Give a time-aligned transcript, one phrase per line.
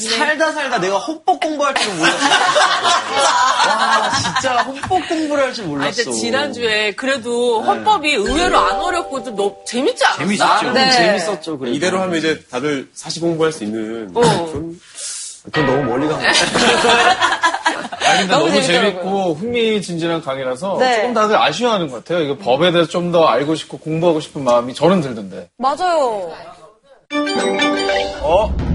[0.00, 2.16] 살다 살다 내가 헌법 공부할 줄은 몰랐어.
[3.66, 5.86] 와, 진짜 헌법 공부를 할 줄 몰랐어.
[5.86, 10.24] 아니, 진짜 지난주에 그래도 헌법이 의외로 안 어렵고 좀 너, 재밌지 않았어?
[10.44, 10.90] 나름 네.
[10.90, 11.58] 재밌었죠.
[11.58, 11.74] 그래도.
[11.76, 14.20] 이대로 하면 이제 다들 사시 공부할 수 있는 어.
[14.20, 14.80] 그런
[15.52, 16.30] 그건 너무 멀리 간 거야.
[18.10, 18.62] 아니, 근데 너무 너무.
[18.62, 20.96] 재밌고 흥미진진한 강의라서 네.
[20.96, 22.24] 조금 다들 아쉬워하는 것 같아요.
[22.24, 25.48] 이거 법에 대해서 좀 더 알고 싶고 공부하고 싶은 마음이 저는 들던데.
[25.58, 26.32] 맞아요.
[28.22, 28.69] 어?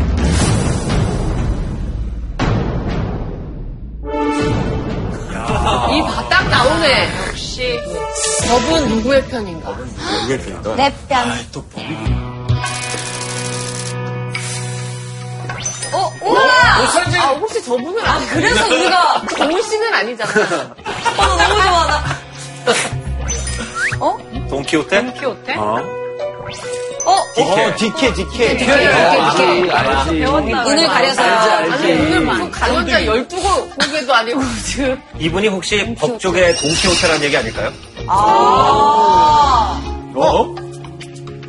[5.92, 7.10] 이 바닥 나오네.
[7.28, 7.80] 역시.
[8.48, 9.76] 법은 누구의 편인가?
[9.76, 11.28] 그게 되니까 내 편.
[15.92, 16.42] 어, 우와!
[17.22, 20.32] 아, 혹시 저분은 아니, 그래서 우리가, 정우 씨는 아니잖아.
[21.18, 22.04] 어, 너무 좋아, 나.
[24.02, 24.18] 어?
[24.50, 25.14] 돈키호테?
[25.14, 25.56] 키호테?
[25.58, 25.78] 어.
[27.06, 27.16] 어?
[27.36, 28.58] 디케, 디케, 디케.
[28.58, 30.12] 디케, 알지, 알지.
[30.20, 31.34] 눈을 가려서요.
[31.72, 35.02] 아니, 오늘 무슨 강연자 12곡에도 아니고 지금.
[35.20, 37.72] 이분이 혹시 법 쪽의 동키호테라는 얘기 아닐까요?
[38.08, 39.82] 아.
[40.16, 40.56] 어?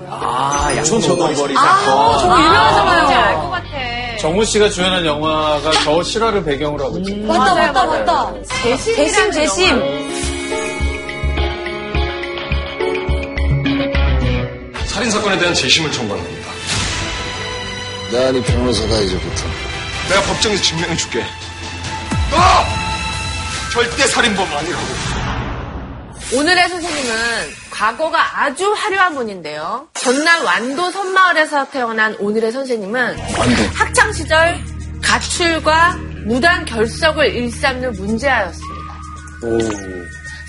[0.08, 2.18] 아, 약촌오거리 아, 사건.
[2.18, 3.18] 저거 유명하잖아요.
[3.18, 3.66] 알 것 같아.
[4.18, 7.14] 정우 씨가 주연한 영화가 저 실화를 배경으로 하고 있죠.
[7.26, 8.32] 맞다, 맞다, 맞다.
[8.94, 10.16] 재심, 재심.
[15.17, 16.50] 사건에 대한 재심을 청구합니다.
[18.12, 19.45] 나니 변호사다 이제부터
[20.11, 21.25] 내가 법정에서 증명해 줄게.
[22.31, 22.36] 너!
[23.72, 24.84] 절대 살인범 아니라고.
[26.34, 27.14] 오늘의 선생님은
[27.70, 29.89] 과거가 아주 화려한 분인데요.
[29.94, 33.19] 전남 완도 섬마을에서 태어난 오늘의 선생님은
[33.75, 34.62] 학창 시절
[35.03, 39.00] 가출과 무단 결석을 일삼는 문제아였습니다.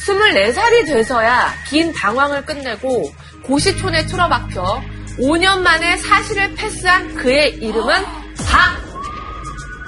[0.06, 3.14] 24살이 돼서야 긴 방황을 끝내고
[3.48, 4.82] 고시촌에 틀어박혀
[5.20, 7.96] 5년 만에 사실을 패스한 그의 이름은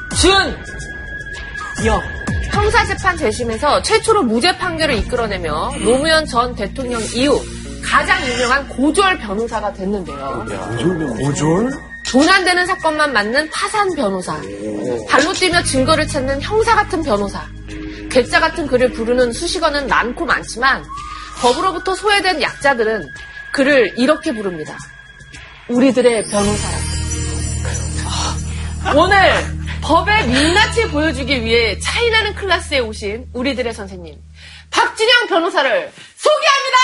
[0.10, 2.04] 박준혁.
[2.52, 7.40] 형사재판 재심에서 최초로 무죄 판결을 이끌어내며 노무현 전 대통령 이후
[7.84, 10.46] 가장 유명한 고졸 변호사가 됐는데요.
[11.18, 11.72] 고졸?
[12.12, 14.36] 돈안 되는 사건만 맞는 파산 변호사.
[15.08, 17.46] 발로 뛰며 증거를 찾는 형사 같은 변호사.
[18.10, 20.84] 괴짜 같은 그를 부르는 수식어는 많고 많지만
[21.42, 23.08] 법으로부터 소외된 약자들은
[23.52, 24.78] 그를 이렇게 부릅니다.
[25.68, 26.78] 우리들의 변호사라.
[28.96, 29.18] 오늘
[29.82, 34.16] 법의 민낯을 보여주기 위해 차이나는 클래스에 오신 우리들의 선생님
[34.72, 36.80] 박진영 변호사를 소개합니다.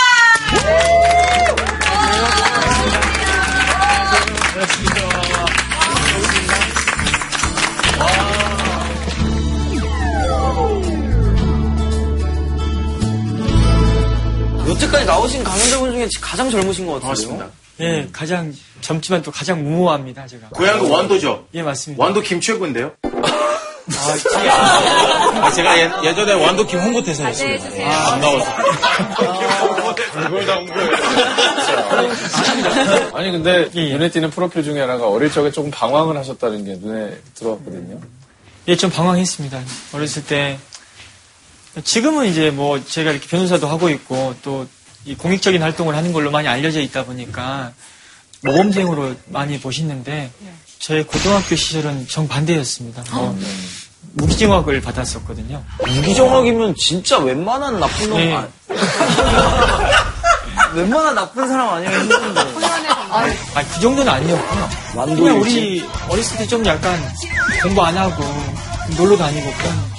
[14.68, 17.14] 여태까지 나오신 강연자분 중에 가장 젊으신 것 같아요.
[17.14, 17.48] 고맙습니다.
[17.82, 20.50] 예, 가장 젊지만 또 가장 무모합니다, 제가.
[20.50, 21.46] 고향도 완도죠?
[21.54, 22.04] 예, 맞습니다.
[22.04, 22.92] 완도 김최구인데요?
[25.42, 27.60] 아, 제가 예, 전에 완도 김 홍보대사였어요.
[27.86, 28.52] 아, 안 나와서.
[30.14, 30.90] 그걸 다 홍보해.
[33.14, 37.16] 아니, 근데 이 눈에 띄는 프로필 중에 하나가 어릴 적에 조금 방황을 하셨다는 게 눈에
[37.36, 38.00] 들어왔거든요.
[38.68, 39.62] 예, 좀 방황했습니다.
[39.94, 40.58] 어렸을 때.
[41.84, 46.80] 지금은 이제 뭐 제가 이렇게 변호사도 하고 있고 또이 공익적인 활동을 하는 걸로 많이 알려져
[46.82, 47.74] 있다 보니까
[48.44, 50.32] 모범생으로 많이 보시는데
[50.80, 53.04] 저의 고등학교 시절은 정반대였습니다.
[53.12, 53.38] 뭐
[54.14, 55.64] 무기징역을 받았었거든요.
[55.86, 58.34] 무기정학이면 진짜 웬만한 나쁜 놈, 네.
[58.34, 58.48] 아,
[60.74, 62.42] 웬만한 나쁜 사람 아니면 힘든데.
[63.12, 64.70] 아, 그 정도는 아니었고요.
[64.96, 65.42] 완도 그냥.
[65.42, 66.98] 우리 어렸을 때 좀 약간
[67.64, 68.24] 공부 안 하고
[68.96, 69.95] 놀러 다니고 그냥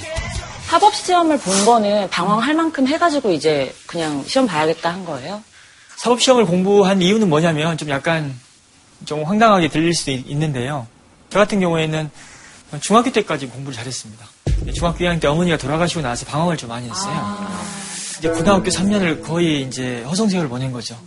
[0.66, 5.42] 사법 시험을 본 거는 방황할 만큼 해가지고 이제 그냥 시험 봐야겠다 한 거예요?
[5.96, 8.34] 사법 시험을 공부한 이유는 뭐냐면 좀 약간
[9.04, 10.86] 좀 황당하게 들릴 수도 있- 있는데요.
[11.30, 12.10] 저 같은 경우에는
[12.80, 14.26] 중학교 때까지 공부를 잘했습니다.
[14.74, 17.48] 중학교 2학년 때 어머니가 돌아가시고 나서 방황을 좀 많이 했어요.
[18.18, 20.98] 이제 고등학교 3년을 거의 이제 허송세월을 보낸 거죠.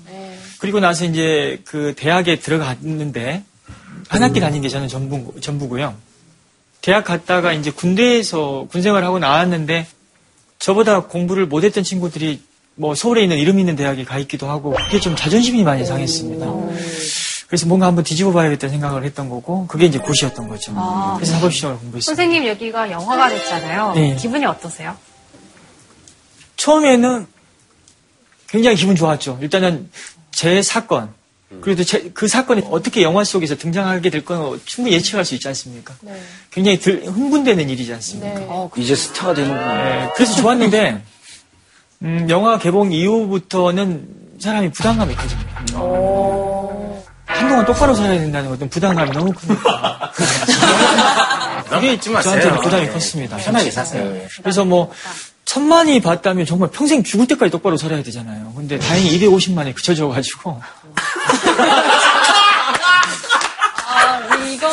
[0.59, 3.43] 그리고 나서 이제 그 대학에 들어갔는데
[4.07, 5.95] 한 학기 다닌 게 저는 전부, 전부고요.
[6.81, 9.87] 대학 갔다가 이제 군대에서 군생활을 하고 나왔는데
[10.59, 12.41] 저보다 공부를 못했던 친구들이
[12.75, 16.45] 뭐 서울에 있는 이름 있는 대학에 가 있기도 하고 그게 좀 자존심이 많이 상했습니다.
[17.47, 20.73] 그래서 뭔가 한번 뒤집어 봐야겠다는 생각을 했던 거고 그게 이제 고시였던 거죠.
[21.17, 22.15] 그래서 사법시험을 공부했습니다.
[22.15, 23.93] 선생님 여기가 영화가 됐잖아요.
[23.95, 24.15] 네.
[24.15, 24.95] 기분이 어떠세요?
[26.55, 27.27] 처음에는
[28.47, 29.39] 굉장히 기분 좋았죠.
[29.41, 29.89] 일단은
[30.31, 31.13] 제 사건
[31.61, 35.95] 그래도 제- 그 사건이 어떻게 영화 속에서 등장하게 될 건 충분히 예측할 수 있지 않습니까?
[36.51, 38.69] 굉장히 들- 흥분되는 일이지 않습니까?
[38.77, 39.73] 이제 스타가 되는구나.
[39.83, 41.01] 네, 그래서 좋았는데
[42.03, 44.07] 음, 영화 개봉 이후부터는
[44.39, 45.63] 사람이 부담감이 커집니다.
[47.25, 50.11] 한동안 똑바로 살아야 된다는 어떤 부담감이 너무 큽니다.
[51.69, 51.99] 그게.
[51.99, 52.91] 저한테는 부담이 네.
[52.91, 53.37] 컸습니다.
[53.37, 54.03] 편하게 사세요.
[54.11, 54.27] 네.
[54.41, 54.91] 그래서 뭐
[55.49, 58.53] 천만이 봤다면 정말 평생 죽을 때까지 똑바로 살아야 되잖아요.
[58.55, 60.61] 근데 다행히 250만에 그쳐져가지고
[63.87, 64.71] 아, 이건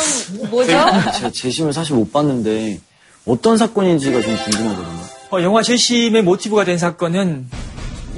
[0.51, 0.71] 뭐죠?
[1.15, 2.79] 제가 재심을 사실 못 봤는데
[3.25, 4.99] 어떤 사건인지가 좀 궁금하거든요.
[5.31, 7.49] 어, 영화 재심의 모티브가 된 사건은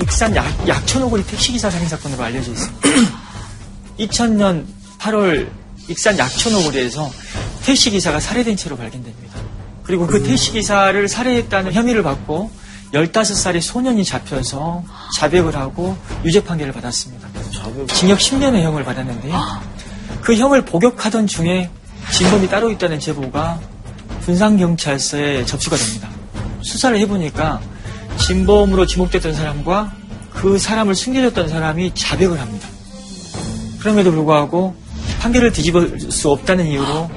[0.01, 2.89] 익산 약, 약천오거리 택시기사 살인 사건으로 알려져 있습니다.
[3.99, 4.65] 2000년
[4.99, 5.49] 8월
[5.87, 7.09] 익산 약천오거리에서
[7.63, 9.58] 택시기사가 살해된 채로 발견됩니다.
[9.89, 12.51] 그리고 그 택시기사를 살해했다는 혐의를 받고
[12.93, 14.83] 15살의 소년이 잡혀서
[15.17, 17.27] 자백을 하고 유죄 판결을 받았습니다.
[17.87, 19.35] 징역 10년의 형을 받았는데요.
[20.21, 21.71] 그 형을 복역하던 중에
[22.11, 23.59] 진범이 따로 있다는 제보가
[24.21, 26.07] 분산경찰서에 접수가 됩니다.
[26.61, 27.59] 수사를 해보니까
[28.19, 29.91] 진범으로 지목됐던 사람과
[30.35, 32.67] 그 사람을 숨겨줬던 사람이 자백을 합니다.
[33.79, 34.75] 그럼에도 불구하고
[35.19, 37.09] 판결을 뒤집을 수 없다는 이유로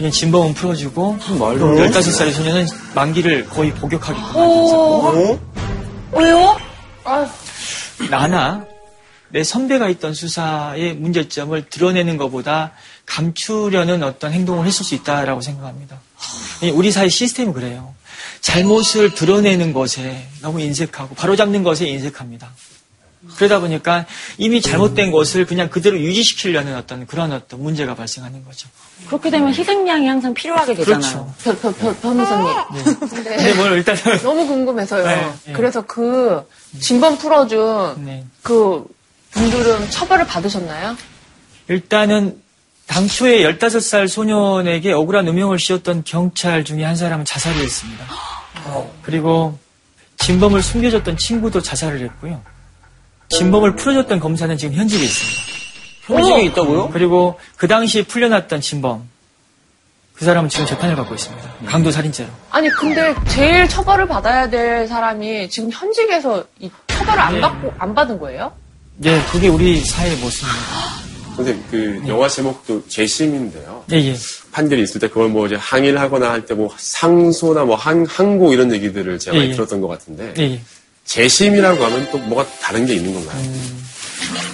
[0.00, 5.38] 그냥 진범은 풀어주고 15살의 소년은 만기를 거의 복역하게끔 오,
[6.12, 6.56] 왜요?
[8.10, 8.64] 나나
[9.28, 12.72] 내 선배가 있던 수사의 문제점을 드러내는 것보다
[13.04, 16.00] 감추려는 어떤 행동을 했을 수 있다라고 생각합니다.
[16.62, 17.94] 이 우리 사회 시스템이 그래요.
[18.40, 22.50] 잘못을 드러내는 것에 너무 인색하고 바로잡는 것에 인색합니다.
[23.36, 24.06] 그러다 보니까
[24.38, 28.68] 이미 잘못된 것을 그냥 그대로 유지시키려는 어떤 그런 어떤 문제가 발생하는 거죠.
[29.06, 31.34] 그렇게 되면 희생양이 항상 필요하게 되잖아요.
[31.42, 31.60] 그렇죠.
[31.60, 32.54] 변, 변, 변, 변호사님.
[33.10, 35.04] 근데 근데 뭘 일단 너무 궁금해서요.
[35.04, 35.52] 네, 네.
[35.52, 36.46] 그래서 그
[36.80, 38.24] 진범 풀어준 네.
[38.42, 38.86] 그
[39.32, 40.96] 분들은 처벌을 받으셨나요?
[41.68, 42.40] 일단은
[42.86, 48.04] 당초에 15살 소년에게 억울한 누명을 씌웠던 경찰 중에 한 사람은 자살을 했습니다.
[49.02, 49.58] 그리고
[50.18, 52.42] 진범을 숨겨줬던 친구도 자살을 했고요.
[53.34, 55.40] 진범을 풀어줬던 검사는 지금 현직에 있습니다.
[56.06, 56.90] 현직에 있다고요?
[56.92, 59.08] 그리고 그 당시에 풀려났던 진범
[60.14, 61.54] 그 사람은 지금 재판을 받고 있습니다.
[61.64, 62.28] 강도 살인죄로.
[62.50, 67.40] 아니 근데 제일 처벌을 받아야 될 사람이 지금 현직에서 이 처벌을 안 네.
[67.40, 68.52] 받고 안 받은 거예요?
[69.04, 70.60] 예, 그게 우리 사회의 모습입니다.
[71.36, 73.84] 선생님, 그 영화 제목도 재심인데요.
[73.92, 74.16] 예, 예.
[74.52, 78.52] 판결이 있을 때 그걸 뭐 이제 항의를 하거나 할 때 뭐 상소나 뭐 항, 항고
[78.52, 79.54] 이런 얘기들을 제가 예, 많이 예.
[79.54, 80.60] 들었던 것 같은데 예, 예.
[81.10, 83.42] 재심이라고 하면 또 뭐가 다른 게 있는 건가요?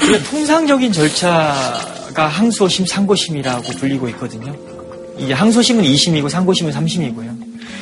[0.02, 4.56] 우리가 통상적인 절차가 항소심, 상고심이라고 불리고 있거든요.
[5.18, 7.36] 이 항소심은 2심이고 상고심은 3심이고요.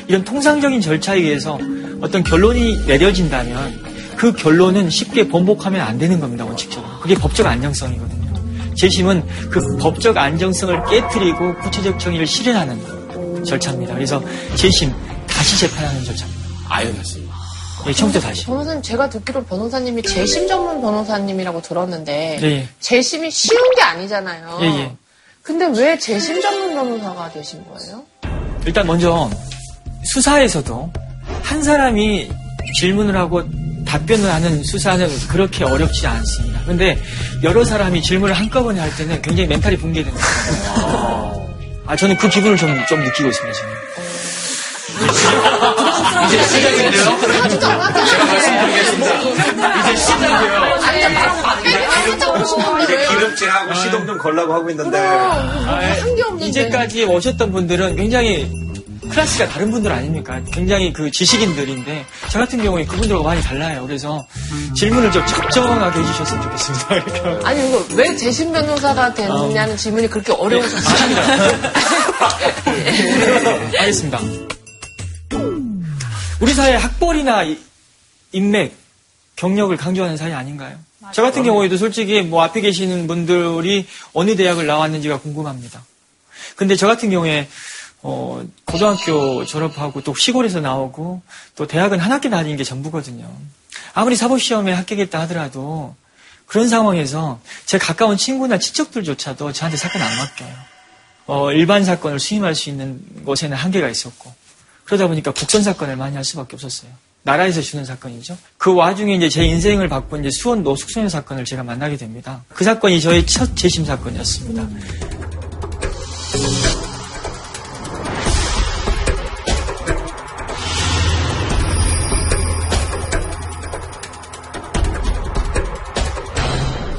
[0.09, 1.57] 이런 통상적인 절차에 의해서
[2.01, 3.81] 어떤 결론이 내려진다면
[4.17, 6.99] 그 결론은 쉽게 번복하면 안 되는 겁니다, 원칙적으로.
[6.99, 8.75] 그게 법적 안정성이거든요.
[8.75, 13.95] 재심은 그 법적 안정성을 깨뜨리고 구체적 정의를 실현하는 절차입니다.
[13.95, 14.21] 그래서
[14.57, 14.93] 재심,
[15.29, 16.43] 다시 재판하는 절차입니다.
[16.69, 17.24] 아예 다시.
[17.87, 18.47] 예, 처음부터 다시.
[18.47, 22.69] 변호사님 제가 듣기로 변호사님이 재심 전문 변호사님이라고 들었는데 예, 예.
[22.81, 24.59] 재심이 쉬운 게 아니잖아요.
[24.63, 24.93] 예, 예.
[25.43, 28.03] 근데 왜 재심 전문 변호사가 되신 거예요?
[28.65, 29.29] 일단 먼저
[30.05, 30.91] 수사에서도
[31.43, 32.31] 한 사람이
[32.81, 33.43] 질문을 하고
[33.87, 36.63] 답변을 하는 수사는 그렇게 어렵지 않습니다.
[36.65, 36.99] 근데
[37.43, 40.27] 여러 사람이 질문을 한꺼번에 할 때는 굉장히 멘탈이 붕괴됩니다.
[41.87, 43.69] 아, 저는 그 기분을 좀, 좀 느끼고 있습니다, 지금.
[46.27, 47.19] 이제 시작인데요?
[47.61, 47.77] 제가
[48.25, 49.81] 말씀드리겠습니다.
[49.81, 50.79] 이제 시작이에요.
[52.85, 54.99] 이제 기름칠하고 시동 좀 걸라고 하고 있는데.
[54.99, 56.47] 한게 없는데.
[56.47, 58.51] 이제까지 오셨던 분들은 굉장히
[59.11, 60.41] 클래스가 다른 분들 아닙니까?
[60.53, 63.85] 굉장히 그 지식인들인데, 저 같은 경우에 그분들과 많이 달라요.
[63.87, 64.25] 그래서
[64.75, 66.95] 질문을 좀 적정하게 해주셨으면 좋겠습니다.
[66.97, 67.21] 이렇게.
[67.47, 71.15] 아니 이거 왜 재심 변호사가 됐냐는 질문이 그렇게 어려우셨어요?
[73.79, 74.19] 알겠습니다.
[76.45, 77.59] 우리 사회 학벌이나 이-
[78.33, 78.77] 인맥,
[79.37, 80.79] 경력을 강조하는 사회 아닌가요?
[81.13, 85.83] 저 같은 경우에도 솔직히 뭐 앞에 계시는 분들이 어느 대학을 나왔는지가 궁금합니다.
[86.55, 87.49] 근데 저 같은 경우에
[88.03, 91.23] 어, 고등학교 졸업하고 또 시골에서 나오고
[91.57, 93.27] 또 대학은 한 학기 다닌 게 전부거든요.
[93.95, 95.97] 아무리 사법시험에 합격했다 하더라도
[96.45, 100.55] 그런 상황에서 제 가까운 친구나 친척들조차도 저한테 사건 안 맡겨요.
[101.27, 104.44] 어, 일반 사건을 수임할 수 있는 곳에는 한계가 있었고
[104.85, 106.91] 그러다 보니까 국선 사건을 많이 할 수밖에 없었어요.
[107.23, 108.37] 나라에서 주는 사건이죠.
[108.59, 112.45] 그 와중에 이제 제 인생을 바꾼 이제 수원 노숙소년 사건을 제가 만나게 됩니다.
[112.49, 114.69] 그 사건이 저의 첫 재심 사건이었습니다.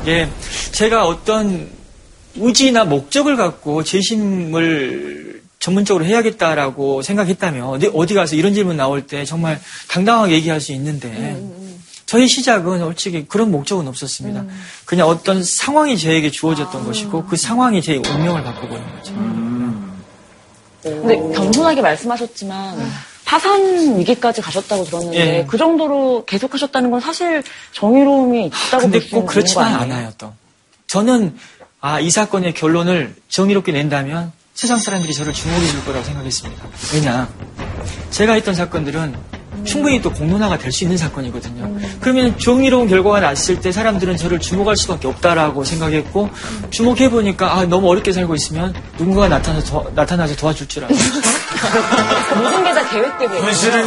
[0.07, 0.29] 예,
[0.71, 1.67] 제가 어떤
[2.35, 9.59] 의지나 목적을 갖고 재심을 전문적으로 해야겠다라고 생각했다면 어디, 어디 가서 이런 질문 나올 때 정말
[9.87, 11.43] 당당하게 얘기할 수 있는데
[12.05, 14.45] 저희 시작은 솔직히 그런 목적은 없었습니다.
[14.85, 19.13] 그냥 어떤 상황이 저에게 주어졌던 것이고 그 상황이 제 운명을 바꾸고 있는 거죠.
[20.83, 22.77] 근데 겸손하게 말씀하셨지만
[23.25, 25.45] 파산 위기까지 가셨다고 들었는데 예.
[25.49, 27.41] 그 정도로 계속하셨다는 건 사실
[27.71, 29.81] 정의로움이 있다고 근데 꼭 그렇지만 아니에요?
[29.81, 30.31] 않아요, 또.
[30.85, 31.35] 저는,
[31.81, 36.63] 아, 이 사건의 결론을 정의롭게 낸다면 세상 사람들이 저를 주목해 줄 거라고 생각했습니다.
[36.93, 37.27] 왜냐.
[38.09, 39.13] 제가 했던 사건들은
[39.65, 41.77] 충분히 또 공론화가 될 수 있는 사건이거든요.
[41.99, 46.29] 그러면 정의로운 결과가 났을 때 사람들은 저를 주목할 수밖에 없다라고 생각했고,
[46.69, 50.97] 주목해 보니까, 아, 너무 어렵게 살고 있으면 누군가가 나타나서, 도- 나타나서 도와줄 줄 알아요.
[52.35, 53.85] 모든 게 다 계획되고 현실은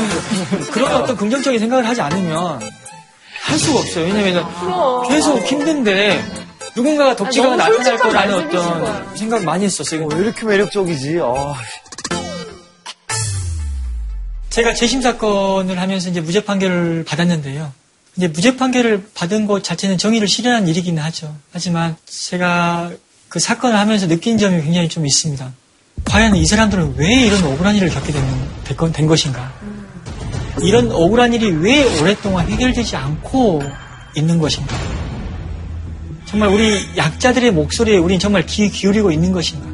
[0.73, 2.61] 그런 어떤 긍정적인 생각을 하지 않으면
[3.43, 4.05] 할 수가 없어요.
[4.07, 4.45] 왜냐면
[5.09, 6.23] 계속 힘든데
[6.79, 9.13] 누군가가 덕지가 너무 나타날 거라는 어떤 거야.
[9.17, 10.07] 생각 많이 했었어요.
[10.07, 11.19] 왜 이렇게 매력적이지?
[11.21, 11.55] 아,
[14.51, 17.73] 제가 재심 사건을 하면서 이제 무죄 판결을 받았는데요.
[18.17, 21.35] 이제 무죄 판결을 받은 것 자체는 정의를 실현한 일이긴 하죠.
[21.53, 22.93] 하지만 제가
[23.29, 25.53] 그 사건을 하면서 느낀 점이 굉장히 좀 있습니다.
[26.05, 28.23] 과연 이 사람들은 왜 이런 억울한 일을 겪게 된,
[28.65, 29.53] 된 건- 된 것인가?
[30.63, 33.63] 이런 억울한 일이 왜 오랫동안 해결되지 않고
[34.15, 34.77] 있는 것인가?
[36.29, 39.67] 정말 우리 약자들의 목소리에 우리는 정말 귀 기울이고 있는 것인가?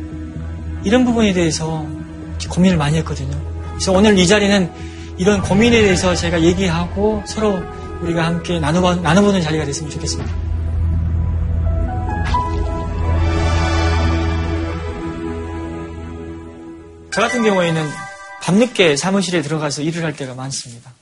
[0.85, 1.85] 이런 부분에 대해서
[2.49, 3.37] 고민을 많이 했거든요.
[3.71, 4.71] 그래서 오늘 이 자리는
[5.19, 7.61] 이런 고민에 대해서 제가 얘기하고 서로
[8.03, 10.33] 우리가 함께 나눠보, 나눠보는 자리가 됐으면 좋겠습니다.
[17.13, 17.89] 저 같은 경우에는
[18.43, 20.93] 밤늦게 사무실에 들어가서 일을 할 때가 많습니다.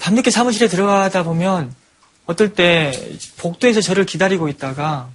[0.00, 1.74] 밤늦게 사무실에 들어가다 보면
[2.26, 2.92] 어떨 때
[3.38, 5.08] 복도에서 저를 기다리고 있다가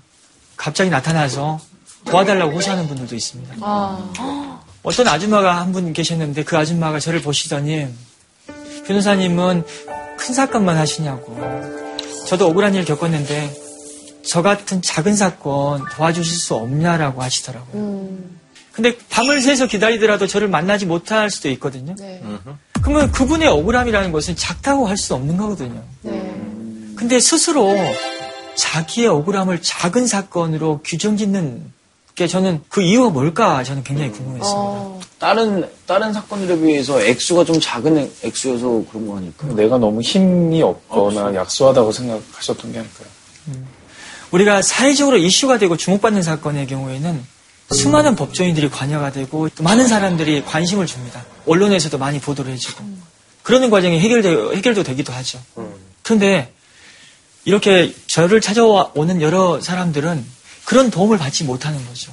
[0.56, 1.60] 갑자기 나타나서
[2.06, 3.56] 도와달라고 호소하는 분들도 있습니다.
[4.84, 7.88] 어떤 아줌마가 한 분 계셨는데 그 아줌마가 저를 보시더니
[8.86, 9.64] 변호사님은
[10.18, 11.38] 큰 사건만 하시냐고
[12.28, 13.56] 저도 억울한 일 겪었는데
[14.26, 18.10] 저 같은 작은 사건 도와주실 수 없냐라고 하시더라고요.
[18.72, 21.96] 근데 밤을 새서 기다리더라도 저를 만나지 못할 수도 있거든요.
[22.82, 25.84] 그러면 그분의 억울함이라는 것은 작다고 할 수 없는 거거든요.
[26.98, 27.76] 근데 스스로
[28.56, 31.72] 자기의 억울함을 작은 사건으로 규정짓는
[32.16, 35.08] 게 저는 그 이유가 뭘까 저는 굉장히 궁금했습니다.
[35.20, 39.54] 다른, 다른 사건들에 비해서 액수가 좀 작은 액수여서 그런 거 아닐까요?
[39.54, 43.08] 내가 너무 힘이 없거나 약소하다고 생각하셨던 게 아닐까요?
[44.32, 47.24] 우리가 사회적으로 이슈가 되고 주목받는 사건의 경우에는
[47.72, 51.24] 수많은 법조인들이 관여가 되고 또 많은 사람들이 관심을 줍니다.
[51.46, 52.84] 언론에서도 많이 보도를 해주고
[53.44, 55.40] 그러는 과정이 해결되, 해결도 되기도 하죠.
[56.02, 56.52] 그런데
[57.48, 60.26] 이렇게 저를 찾아오는 여러 사람들은
[60.66, 62.12] 그런 도움을 받지 못하는 거죠.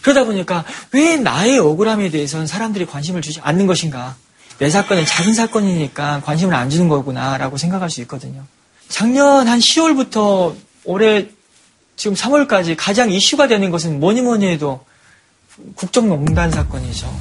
[0.00, 4.14] 그러다 보니까 왜 나의 억울함에 대해서는 사람들이 관심을 주지 않는 것인가?
[4.58, 8.44] 내 사건은 작은 사건이니까 관심을 안 주는 거구나라고 생각할 수 있거든요.
[8.88, 11.26] 작년 한 10월부터 올해
[11.96, 14.84] 지금 3월까지 가장 이슈가 되는 것은 뭐니 뭐니 해도
[15.74, 17.12] 국정농단 사건이죠.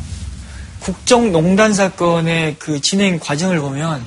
[0.81, 4.05] 국정농단 사건의 그 진행 과정을 보면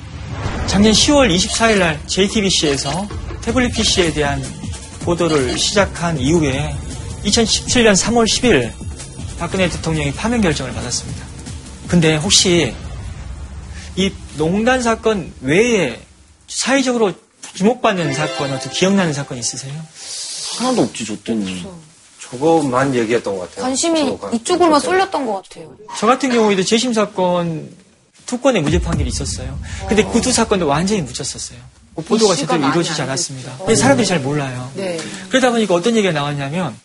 [0.67, 3.05] 작년 10월 24일 날 JTBC에서
[3.43, 4.41] 태블릿 PC에 대한
[5.01, 6.75] 보도를 시작한 이후에
[7.25, 8.71] 2017년 3월 10일
[9.37, 11.25] 박근혜 대통령이 파면 결정을 받았습니다.
[11.87, 12.73] 근데 혹시
[13.95, 15.99] 이 농단 사건 외에
[16.47, 17.13] 사회적으로
[17.53, 19.73] 주목받는 사건, 어떤 기억나는 사건 있으세요?
[20.57, 21.63] 하나도 없지, 저 때는.
[22.21, 23.63] 저거만 얘기했던 것 같아요.
[23.65, 24.17] 관심이.
[24.33, 25.75] 이쪽으로만 쏠렸던 것 같아요.
[25.99, 27.69] 저 같은 경우에도 재심 사건
[28.25, 29.59] 두 건의 무죄 판결이 있었어요.
[29.87, 31.59] 근데 그 두 사건도 완전히 묻혔었어요.
[31.95, 33.57] 그 보도가 제대로 이루어지지 안 않았습니다.
[33.75, 34.71] 사람들이 잘 몰라요.
[34.75, 34.97] 네.
[35.29, 36.75] 그러다 보니까 어떤 얘기가 나왔냐면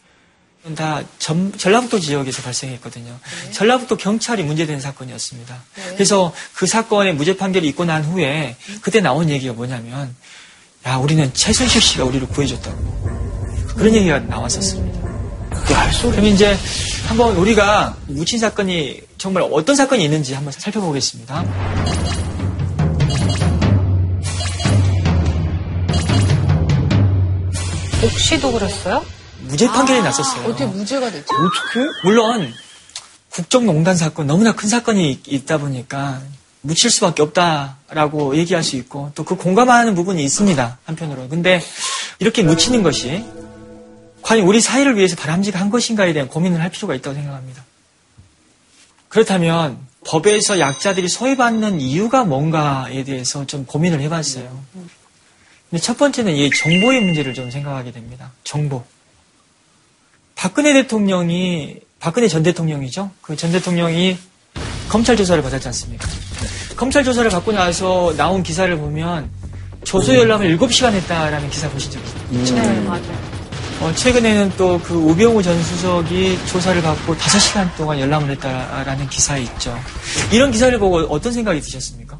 [0.74, 3.18] 다 전, 전라북도 지역에서 발생했거든요.
[3.52, 5.62] 전라북도 경찰이 문제된 사건이었습니다.
[5.94, 10.14] 그래서 그 사건의 무죄 판결이 있고 난 후에 그때 나온 얘기가 뭐냐면
[10.86, 15.08] 야 우리는 최순실 씨가 우리를 구해줬다고 그런 얘기가 나왔었습니다.
[16.10, 16.56] 그럼 이제
[17.06, 21.44] 한번 우리가 묻힌 사건이 정말 어떤 사건이 있는지 한번 살펴보겠습니다.
[28.12, 29.04] 옥시도 그랬어요?
[29.42, 30.44] 무죄 판결이 났었어요.
[30.46, 31.26] 어떻게 무죄가 됐지?
[32.04, 32.52] 물론
[33.30, 36.20] 국정농단 사건 너무나 큰 사건이 있- 있다 보니까
[36.62, 41.62] 묻힐 수밖에 없다라고 얘기할 수 있고 또 그 공감하는 부분이 있습니다 한편으로 근데
[42.18, 43.24] 이렇게 묻히는 것이
[44.22, 47.62] 과연 우리 사회를 위해서 바람직한 것인가에 대한 고민을 할 필요가 있다고 생각합니다
[49.08, 54.64] 그렇다면 법에서 약자들이 소외받는 이유가 뭔가에 대해서 좀 고민을 해봤어요
[55.70, 58.84] 근데 첫 번째는 이 정보의 문제를 좀 생각하게 됩니다 정보
[60.34, 63.10] 박근혜 대통령이 박근혜 전 대통령이죠.
[63.22, 64.16] 그 전 대통령이
[64.88, 66.06] 검찰 조사를 받았지 않습니까?
[66.76, 69.28] 검찰 조사를 받고 나서 나온 기사를 보면
[69.84, 72.00] 조소 열람을 7시간 했다라는 기사 보신 적
[72.32, 72.54] 있죠?
[72.54, 73.38] 네, 맞아요.
[73.80, 79.76] 어, 최근에는 또 그 우병우 전 수석이 조사를 받고 5시간 동안 열람을 했다라는 기사에 있죠.
[80.32, 82.17] 이런 기사를 보고 어떤 생각이 드셨습니까?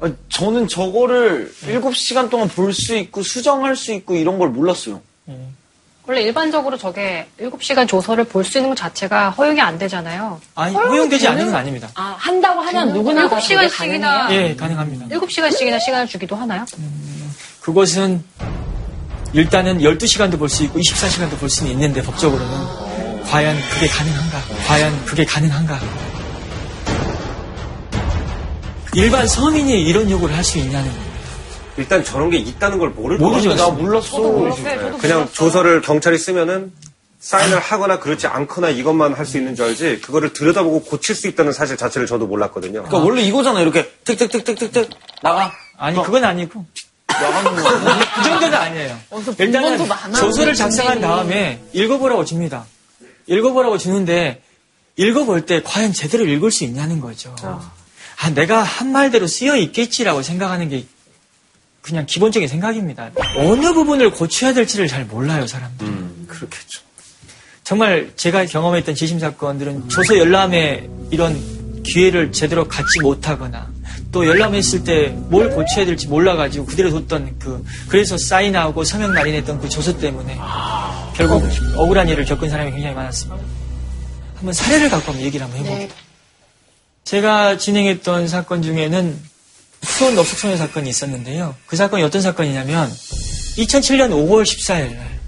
[0.00, 5.00] 아, 저는 저거를 7시간 동안 볼 수 있고 수정할 수 있고 이런 걸 몰랐어요.
[6.06, 10.40] 원래 일반적으로 저게 7시간 조서를 볼 수 있는 것 자체가 허용이 안 되잖아요.
[10.56, 11.88] 아니, 허용되지 않는 건 아닙니다.
[11.94, 15.06] 아, 한다고 하면 누구나 다 7시간씩이나 예, 가능합니다.
[15.16, 16.64] 7시간씩이나 시간을 주기도 하나요?
[17.60, 18.24] 그것은
[19.32, 24.40] 일단은 12시간도 볼 수 있고 24시간도 볼 수는 있는데 법적으로는 과연 그게 가능한가?
[24.66, 25.78] 과연 그게 가능한가?
[28.94, 31.10] 일반 서민이 이런 요구를 할 수 있냐는 겁니다.
[31.76, 33.50] 일단 저런 게 있다는 걸 모를 모르죠.
[33.50, 33.72] 것 같아요.
[33.76, 34.06] 나 몰랐어.
[34.10, 34.64] 저도 몰랐어요.
[34.80, 35.32] 저도 그냥 몰랐어요.
[35.32, 36.72] 조서를 경찰이 쓰면은
[37.20, 41.52] 사인을 하거나 그렇지 않거나 이것만 할 수 있는 줄 알지 그거를 들여다보고 고칠 수 있다는
[41.52, 42.82] 사실 자체를 저도 몰랐거든요.
[42.82, 43.62] 그러니까 원래 이거잖아요.
[43.62, 44.90] 이렇게 틱틱틱틱틱틱
[45.22, 45.52] 나가.
[45.76, 46.64] 아니, 그건 아니고.
[47.08, 47.62] 나가는 거.
[48.16, 48.98] 그 정도는 아니에요.
[49.38, 49.78] 일단은.
[50.16, 52.64] 조서를 작성한 다음에 읽어보라고 줍니다.
[53.26, 54.42] 읽어보라고 주는데
[54.96, 57.34] 읽어볼 때 과연 제대로 읽을 수 있냐는 거죠.
[58.22, 60.84] 아, 내가 한 말대로 쓰여 있겠지라고 생각하는 게
[61.80, 63.10] 그냥 기본적인 생각입니다.
[63.36, 65.86] 어느 부분을 고쳐야 될지를 잘 몰라요, 사람들.
[65.86, 66.82] 음, 그렇겠죠.
[67.64, 73.70] 정말 제가 경험했던 지심 사건들은 조서 열람에 이런 기회를 제대로 갖지 못하거나
[74.12, 79.68] 또 열람했을 때 뭘 고쳐야 될지 몰라가지고 그대로 뒀던 그 그래서 사인하고 서명 날인했던 그
[79.68, 80.36] 조서 때문에
[81.14, 81.42] 결국
[81.76, 83.40] 억울한 일을 겪은 사람이 굉장히 많았습니다.
[84.34, 85.88] 한번 사례를 갖고 한번 얘기를 한번 해볼게요.
[87.04, 89.18] 제가 진행했던 사건 중에는
[89.82, 91.54] 수원 넙숙소녀 사건이 있었는데요.
[91.66, 92.90] 그 사건이 어떤 사건이냐면
[93.56, 95.20] 2007년 5월 14일 날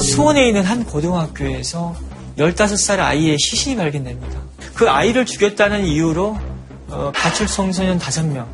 [0.00, 1.96] 수원에 있는 한 고등학교에서
[2.38, 4.40] 15살 아이의 시신이 발견됩니다.
[4.74, 6.38] 그 아이를 죽였다는 이유로
[6.88, 8.46] 어, 가출 청소년 5명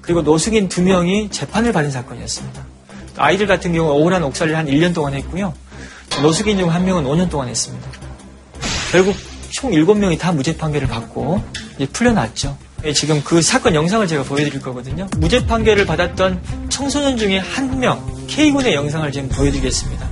[0.00, 2.64] 그리고 노숙인 2명이 재판을 받은 사건이었습니다.
[3.16, 5.54] 아이들 같은 경우 억울한 옥살이를 한 1년 동안 했고요.
[6.22, 7.88] 노숙인 중 한 명은 5년 동안 했습니다.
[8.92, 9.16] 결국
[9.54, 11.40] 총 7명이 다 무죄 판결을 받고
[11.76, 12.58] 이제 풀려났죠.
[12.84, 15.06] 예, 지금 그 사건 영상을 제가 보여드릴 거거든요.
[15.16, 20.08] 무죄 판결을 받았던 청소년 중에 한 명, K군의 영상을 지금 보여드리겠습니다.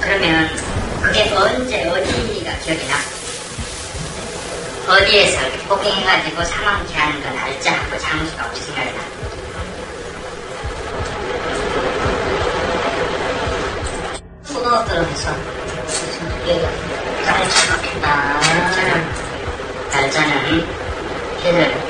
[0.00, 0.48] 그러면
[1.02, 2.94] 그게 언제 어디가 기억이 나?
[4.94, 9.04] 어디에서 이렇게 폭행해가지고 사망케 하는 건 날짜하고 장소가 혹시 생각이 나?
[14.46, 15.34] 초등학교에서
[19.92, 20.20] 날짜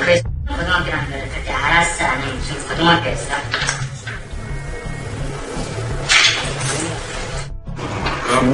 [0.00, 2.04] 그래서 고등학교라는 걸 그때 알았어?
[2.04, 3.34] 아니면 무슨 고등학교였어?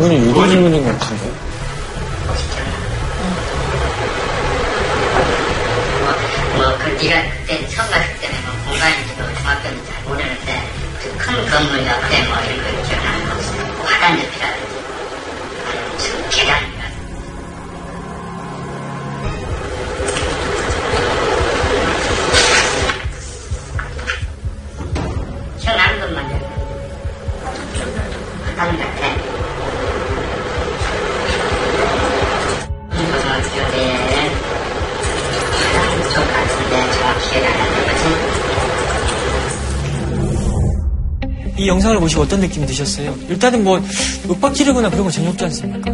[0.03, 1.25] 질문이 유도 질문인 것 같은데.
[6.57, 9.12] 뭐, 그, 네가 그때 처음 갔을 때는 뭐, 공간인
[9.43, 10.71] 중학교인지 잘 모르는데,
[11.03, 13.35] 그 큰 건물 옆에 뭐, 이런 거.
[13.77, 14.82] 뭐 화단 옆이라든지,
[41.63, 43.17] 이 영상을 보시고 어떤 느낌이 드셨어요?
[43.29, 43.81] 일단은 뭐
[44.29, 45.93] 윽박 지르거나 그런 건 전혀 없지 않습니까?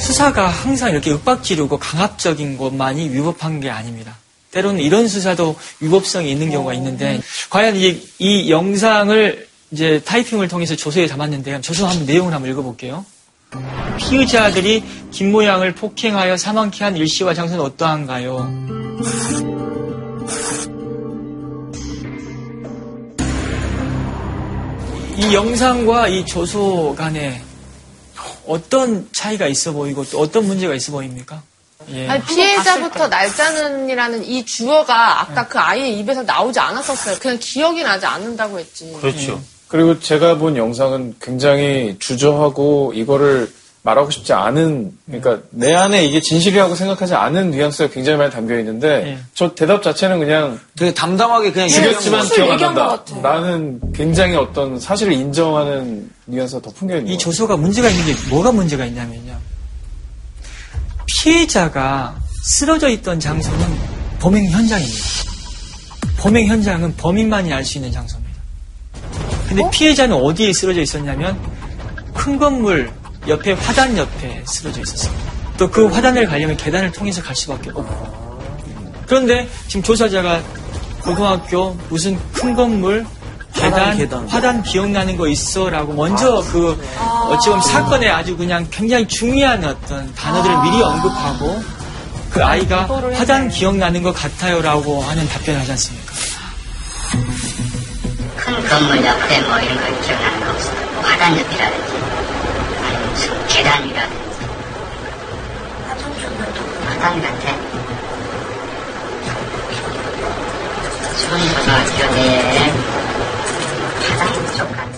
[0.00, 4.16] 수사가 항상 이렇게 윽박 지르고 강압적인 것만이 위법한 게 아닙니다.
[4.50, 11.06] 때로는 이런 수사도 위법성이 있는 경우가 있는데 과연 이, 이 영상을 이제 타이핑을 통해서 조서에
[11.06, 13.06] 담았는데 조서 한번 내용을 한번 읽어볼게요.
[13.98, 19.77] 피의자들이 김모양을 폭행하여 사망케 한 일시와 장소는 어떠한가요?
[25.18, 27.42] 이 영상과 이 조소 간에
[28.46, 31.42] 어떤 차이가 있어 보이고 또 어떤 문제가 있어 보입니까?
[31.92, 32.08] 예.
[32.08, 37.16] 아니, 피해자부터 날짜는이라는 이 주어가 아까 그 아이의 입에서 나오지 않았었어요.
[37.18, 38.96] 그냥 기억이 나지 않는다고 했지.
[39.00, 39.40] 그렇죠.
[39.68, 43.52] 그리고 제가 본 영상은 굉장히 주저하고 이거를
[43.88, 49.18] 말하고 싶지 않은, 그러니까 내 안에 이게 진실이라고 생각하지 않은 뉘앙스가 굉장히 많이 담겨 있는데
[49.32, 53.02] 저 대답 자체는 그냥 되게 담담하게 그냥 죽였지만 기억 안 난다.
[53.22, 58.52] 나는 굉장히 어떤 사실을 인정하는 뉘앙스가 더 풍겨 있는 이 조서가 문제가 있는 게 뭐가
[58.52, 59.36] 문제가 있냐면요.
[61.06, 63.66] 피해자가 쓰러져 있던 장소는
[64.20, 65.04] 범행 현장입니다.
[66.18, 68.38] 범행 현장은 범인만이 알 수 있는 장소입니다.
[69.48, 71.38] 근데 피해자는 어디에 쓰러져 있었냐면
[72.12, 72.90] 큰 건물
[73.28, 75.22] 옆에 화단 옆에 쓰러져 있었습니다.
[75.58, 78.38] 또 그 화단을 가려면 계단을 통해서 갈 수밖에 없고.
[79.06, 80.40] 그런데 지금 조사자가
[81.02, 83.04] 고등학교 무슨 큰 건물
[83.54, 84.28] 계단, 계단.
[84.28, 86.78] 화단 기억나는 거 있어라고 먼저 그
[87.30, 91.62] 어찌 보면 사건에 아주 그냥 굉장히 중요한 어떤 단어들을 미리 언급하고
[92.30, 96.12] 그 아이가 화단 기억나는 것 같아요라고 하는 답변을 하지 않습니까?
[98.36, 100.90] 큰 건물 옆에 뭐 이런 거 기억나는 거 없어요.
[100.92, 101.98] 뭐 화단 옆이라든지
[103.58, 104.46] 계단이라든지
[106.84, 107.56] 화단 같아.
[111.16, 112.72] 수원고등학교에
[114.18, 114.88] 화단 쪽 같아.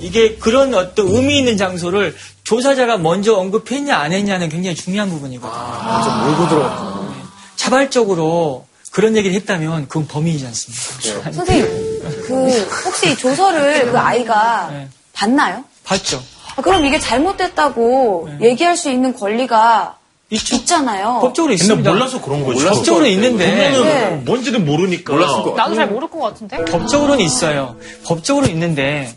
[0.00, 6.02] 이게 그런 어떤 의미 있는 장소를 조사자가 먼저 언급했냐 안 했냐는 굉장히 중요한 부분이거든요.
[6.04, 7.14] 좀 몰고 들어갔구나.
[7.56, 11.32] 자발적으로 그런 얘기를 했다면 그건 범인이지 않습니까?
[11.32, 12.50] 선생님, 그
[12.84, 14.88] 혹시 조서를 그 아이가 네.
[15.12, 15.64] 봤나요?
[15.84, 16.22] 봤죠.
[16.56, 19.96] 아, 그럼 이게 잘못됐다고 얘기할 수 있는 권리가
[20.30, 20.56] 있죠.
[20.56, 21.18] 있잖아요.
[21.20, 21.90] 법적으로 있습니다.
[21.90, 22.66] 몰라서 그런 거죠.
[22.68, 24.10] 법적으로 있는데 네.
[24.24, 25.14] 뭔지는 모르니까.
[25.56, 26.64] 나도 잘 모를 것 같은데?
[26.64, 27.76] 법적으로는 있어요.
[28.04, 29.14] 법적으로 있는데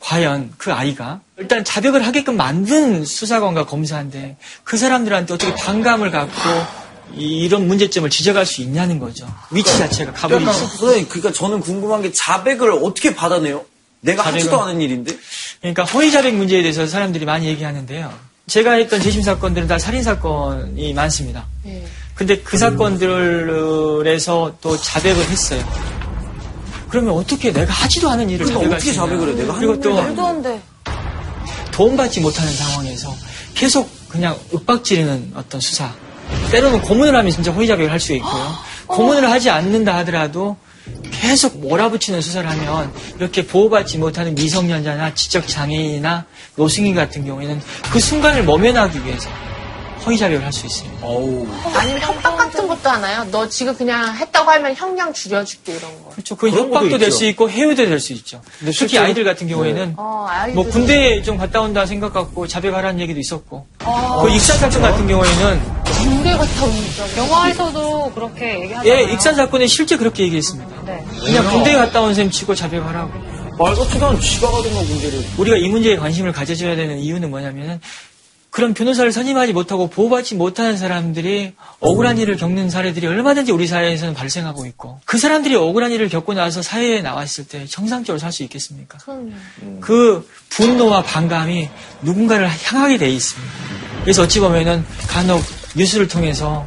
[0.00, 6.32] 과연 그 아이가 일단 자백을 하게끔 만든 수사관과 검사인데 그 사람들한테 어떻게 반감을 갖고
[7.16, 9.26] 이- 이런 문제점을 지적할 수 있냐는 거죠.
[9.50, 10.12] 위치 자체가.
[10.12, 13.64] 약간 선생님, 그러니까 저는 궁금한 게 자백을 어떻게 받아내요?
[14.00, 15.16] 내가 하지도 자백을- 않은 일인데?
[15.60, 18.12] 그러니까 허위 자백 문제에 대해서 사람들이 많이 얘기하는데요.
[18.46, 21.46] 제가 했던 재심 사건들은 다 살인 사건이 많습니다.
[22.14, 25.62] 근데 그 사건들에서 또 자백을 했어요.
[26.88, 28.92] 그러면 어떻게 내가 하지도 않은 일을 그러니까 자백할 어떻게.
[28.92, 29.32] 자백을 해?
[29.34, 30.60] 내가 그리고 하는 또 말도 안 돼.
[31.70, 33.14] 도움받지 못하는 상황에서
[33.54, 35.92] 계속 그냥 윽박지르는 어떤 수사.
[36.50, 38.52] 때로는 고문을 하면 진짜 허위 자백을 할 수 있고요.
[38.88, 40.56] 고문을 하지 않는다 하더라도
[41.10, 46.26] 계속 몰아붙이는 수사를 하면 이렇게 보호받지 못하는 미성년자나 지적 장애인이나
[46.56, 47.60] 노승인 같은 경우에는
[47.92, 49.28] 그 순간을 모면하기 위해서
[50.06, 51.06] 허위 자백을 할수 있습니다.
[51.74, 53.24] 아니면 협박 같은 것도 하나요?
[53.30, 56.10] 너 지금 그냥 했다고 하면 형량 줄여줄게 이런 거.
[56.10, 56.34] 그렇죠.
[56.36, 57.18] 그 그런 협박도 것도 될 있죠.
[57.18, 58.40] 수 있고 해외도 될 수 있죠.
[58.60, 60.54] 특히 실제로- 아이들 같은 경우에는 어, 아이들.
[60.54, 64.22] 뭐 군대에 좀 갔다 온다 생각 갖고 자백하라는 얘기도 있었고 어.
[64.22, 67.16] 그 익산 사건 같은 경우에는 군대 갔다 오니까.
[67.18, 68.90] 영화에서도 그렇게 얘기하잖아요.
[69.08, 70.70] 예, 익산 사건에 실제 그렇게 얘기했습니다.
[70.86, 71.04] 네.
[71.24, 73.10] 그냥 군대에 갔다 온 셈 치고 자백하라고.
[73.58, 75.22] 말 같지도 않은 쥐가 가든가 문제를.
[75.36, 77.78] 우리가 이 문제에 관심을 가져줘야 되는 이유는 뭐냐면은
[78.50, 84.66] 그런 변호사를 선임하지 못하고 보호받지 못하는 사람들이 억울한 일을 겪는 사례들이 얼마든지 우리 사회에서는 발생하고
[84.66, 88.98] 있고 그 사람들이 억울한 일을 겪고 나서 사회에 나왔을 때 정상적으로 살 수 있겠습니까?
[89.80, 91.68] 그 분노와 반감이
[92.02, 93.52] 누군가를 향하게 돼 있습니다.
[94.02, 95.42] 그래서 어찌 보면은 간혹
[95.76, 96.66] 뉴스를 통해서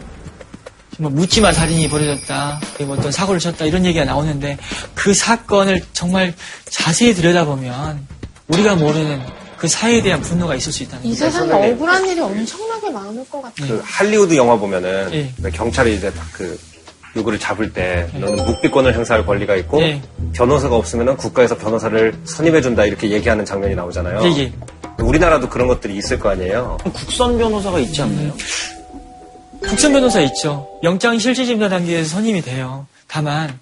[1.00, 4.58] 뭐 묻지마 살인이 벌어졌다, 그리고 어떤 사고를 쳤다 이런 얘기가 나오는데
[4.94, 6.34] 그 사건을 정말
[6.70, 8.08] 자세히 들여다보면
[8.48, 9.22] 우리가 모르는
[9.64, 11.24] 그 사회에 대한 분노가 있을 수 있다는 이 거죠.
[11.24, 13.66] 세상에 억울한 일이 엄청나게 많을 것 같아.
[13.66, 15.32] 그 할리우드 영화 보면은 예.
[15.42, 16.60] 왜 경찰이 이제 딱그
[17.16, 20.02] 누구를 잡을 때 너는 묵비권을 행사할 권리가 있고 예.
[20.34, 24.20] 변호사가 없으면 국가에서 변호사를 선임해준다 이렇게 얘기하는 장면이 나오잖아요.
[24.26, 24.54] 예, 예.
[25.00, 26.78] 우리나라도 그런 것들이 있을 거 아니에요.
[26.84, 28.34] 국선 변호사가 있지 않나요?
[29.62, 30.68] 국선 변호사 있죠.
[30.84, 32.86] 영장 실질심사 단계에서 선임이 돼요.
[33.08, 33.58] 다만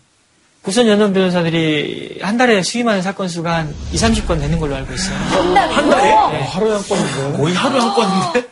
[0.61, 5.15] 국선 연원 변호사들이 한 달에 수임하는 사건 수가 한 2, 30건 되는 걸로 알고 있어요.
[5.17, 6.03] 한 달에?
[6.03, 6.43] 네.
[6.45, 7.37] 하루에 한 건인데.
[7.37, 8.49] 거의 하루에 한 건인데?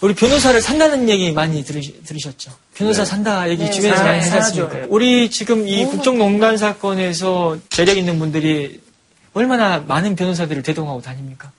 [0.00, 2.52] 우리 변호사를 산다는 얘기 많이 들으시, 들으셨죠?
[2.74, 4.30] 변호사 산다 얘기 주변에서 사- 많이.
[4.30, 4.78] 않습니까?
[4.88, 8.80] 우리 지금 이 국정농단 사건에서 재력 있는 분들이
[9.34, 11.50] 얼마나 많은 변호사들을 대동하고 다닙니까?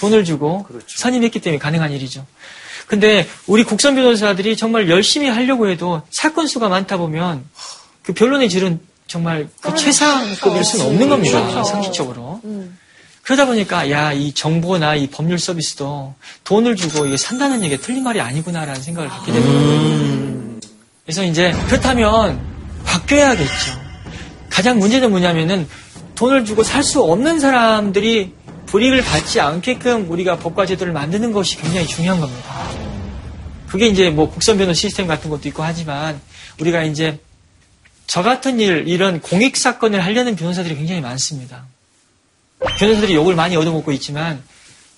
[0.00, 2.26] 돈을 주고 선임했기 때문에 가능한 일이죠.
[2.88, 7.44] 근데 우리 국선 변호사들이 정말 열심히 하려고 해도 사건 수가 많다 보면
[8.06, 11.64] 그 변론의 질은 정말 그 최상급일 수는 없는 겁니다.
[11.64, 12.40] 상식적으로.
[13.22, 16.14] 그러다 보니까 야 이 정보나 이 법률 서비스도
[16.44, 20.60] 돈을 주고 이게 산다는 얘기가 틀린 말이 아니구나라는 생각을 갖게 되는 거예요.
[21.04, 22.40] 그래서 이제 그렇다면
[22.84, 23.86] 바뀌어야겠죠.
[24.50, 25.68] 가장 문제는 뭐냐면은
[26.14, 28.32] 돈을 주고 살 수 없는 사람들이
[28.66, 32.54] 불이익을 받지 않게끔 우리가 법과 제도를 만드는 것이 굉장히 중요한 겁니다.
[33.68, 36.20] 그게 이제 뭐 국선 변호 시스템 같은 것도 있고 하지만
[36.60, 37.18] 우리가 이제
[38.06, 41.64] 저 같은 일, 이런 공익 사건을 하려는 변호사들이 굉장히 많습니다.
[42.78, 44.42] 변호사들이 욕을 많이 얻어먹고 있지만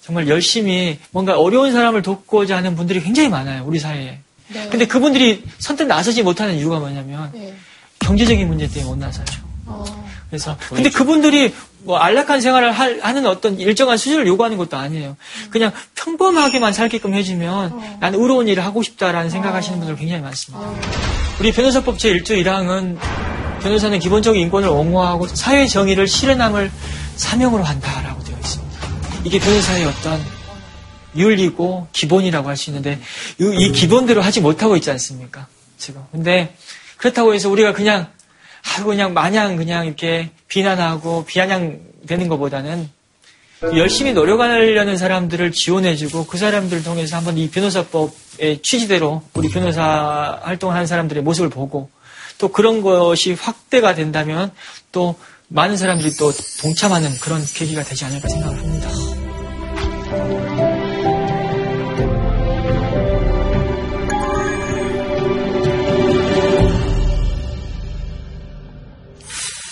[0.02, 4.18] 정말 열심히 뭔가 어려운 사람을 돕고자 하는 분들이 굉장히 많아요, 우리 사회에.
[4.48, 4.68] 네.
[4.70, 7.54] 근데 그분들이 선뜻 나서지 못하는 이유가 뭐냐면 네.
[7.98, 9.42] 경제적인 문제 때문에 못 나서죠.
[9.66, 9.84] 어.
[10.30, 15.16] 그래서 근데 그분들이 뭐 안락한 생활을 할- 하는 어떤 일정한 수준을 요구하는 것도 아니에요.
[15.50, 20.66] 그냥 평범하게만 살게끔 해주면 난 의로운 일을 하고 싶다라는 생각하시는 분들 굉장히 많습니다.
[21.40, 22.98] 우리 변호사법 제1조 1항은
[23.62, 26.70] 변호사는 기본적인 인권을 옹호하고 사회 정의를 실현함을
[27.16, 28.88] 사명으로 한다라고 되어 있습니다.
[29.24, 30.20] 이게 변호사의 어떤
[31.16, 33.00] 윤리고 기본이라고 할 수 있는데
[33.40, 35.46] 이, 이 기본대로 하지 못하고 있지 않습니까?
[35.76, 36.02] 지금.
[36.10, 36.56] 근데
[36.96, 38.08] 그렇다고 해서 우리가 그냥
[38.76, 42.90] 아유 그냥 마냥 그냥 이렇게 비난하고 비아냥 되는 것보다는
[43.76, 48.10] 열심히 노력하려는 사람들을 지원해주고 그 사람들을 통해서 한번 이 변호사법의
[48.62, 51.90] 취지대로 우리 변호사 활동하는 사람들의 모습을 보고
[52.38, 54.52] 또 그런 것이 확대가 된다면
[54.92, 55.16] 또
[55.48, 58.88] 많은 사람들이 또 동참하는 그런 계기가 되지 않을까 생각을 합니다.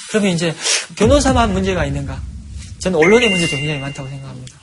[0.09, 0.55] 그러면 이제
[0.97, 2.19] 변호사만 문제가 있는가?
[2.79, 4.56] 저는 언론의 문제도 굉장히 많다고 생각합니다.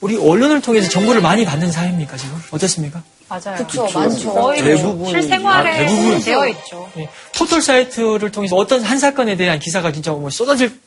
[0.00, 2.40] 우리 언론을 통해서 정보를 많이 받는 사회입니까 지금?
[2.50, 3.02] 어떻습니까?
[3.28, 3.56] 맞아요.
[3.64, 4.32] 그쵸, 많죠.
[4.32, 5.08] 거의 대부분.
[5.10, 6.20] 실생활에 아, 대부분.
[6.20, 6.90] 되어 있죠.
[6.96, 10.80] 예, 포털 사이트를 통해서 어떤 한 사건에 대한 기사가 진짜 뭐 쏟아질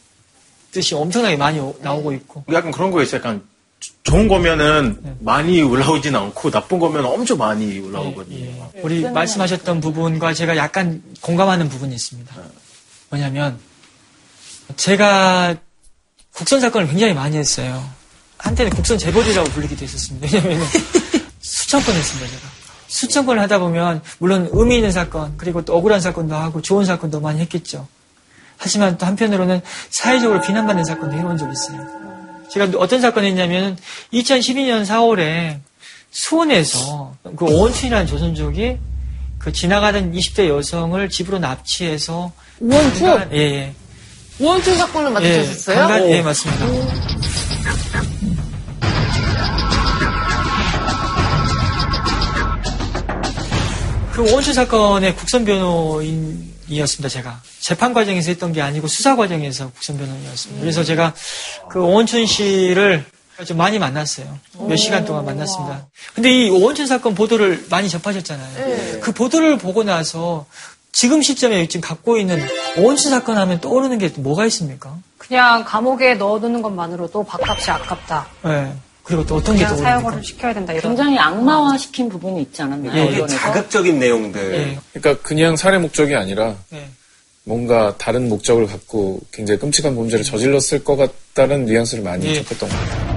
[0.71, 2.43] 듯이 엄청나게 많이 오- 나오고 있고.
[2.51, 3.19] 약간 그런 거 있어요.
[3.19, 3.43] 약간
[4.03, 8.69] 좋은 거면은 많이 올라오진 않고 나쁜 거면 엄청 많이 올라오거든요.
[8.81, 12.35] 우리 말씀하셨던 부분과 제가 약간 공감하는 부분이 있습니다.
[13.09, 13.59] 뭐냐면
[14.75, 15.55] 제가
[16.33, 17.83] 국선 사건을 굉장히 많이 했어요.
[18.43, 20.27] 한때는 국선 재벌이라고 불리기도 했었습니다.
[20.33, 20.67] 왜냐면
[21.41, 22.41] 수천 건 했습니다, 제가.
[22.87, 27.21] 수천 건을 하다 보면 물론 의미 있는 사건 그리고 또 억울한 사건도 하고 좋은 사건도
[27.21, 27.87] 많이 했겠죠.
[28.57, 31.87] 하지만 또 한편으로는 사회적으로 비난받는 사건도 해본 적이 있어요.
[32.51, 33.77] 제가 어떤 사건을 했냐면
[34.13, 35.59] 2012년 4월에
[36.11, 38.77] 수원에서 그 오원춘이라는 조선족이
[39.39, 43.29] 그 지나가던 20대 여성을 집으로 납치해서 오원춘?
[43.33, 43.73] 예, 예.
[44.39, 46.05] 오원춘 사건을 맡으셨어요?
[46.05, 46.65] 예, 예, 맞습니다.
[54.13, 57.41] 그 오원춘 사건의 국선 변호인이었습니다, 제가.
[57.59, 60.61] 재판 과정에서 했던 게 아니고 수사 과정에서 국선 변호인이었습니다.
[60.61, 61.13] 그래서 제가
[61.69, 63.05] 그 오원춘 씨를
[63.47, 64.37] 좀 많이 만났어요.
[64.67, 65.87] 몇 시간 동안 만났습니다.
[66.13, 68.99] 근데 이 오원춘 사건 보도를 많이 접하셨잖아요.
[69.01, 70.45] 그 보도를 보고 나서
[70.91, 72.39] 지금 시점에 지금 갖고 있는
[72.77, 74.95] 오원춘 사건 하면 떠오르는 게 뭐가 있습니까?
[75.17, 78.27] 그냥 감옥에 넣어두는 것만으로도 밥값이 아깝다.
[78.43, 78.73] 네.
[79.03, 79.99] 그리고 또 어떤 게 그냥 떠오릅니까?
[80.01, 80.73] 사형을 시켜야 된다.
[80.73, 80.81] 이런.
[80.95, 82.97] 굉장히 악마화 시킨 부분이 있지 않았나요?
[82.97, 83.35] 예, 언론에서?
[83.37, 84.77] 자극적인 내용들.
[84.93, 86.89] 그러니까 그냥 살해 목적이 아니라 네.
[87.43, 92.35] 뭔가 다른 목적을 갖고 굉장히 끔찍한 범죄를 저질렀을 것 같다는 뉘앙스를 많이 예.
[92.41, 93.13] 접했던 것 같아요.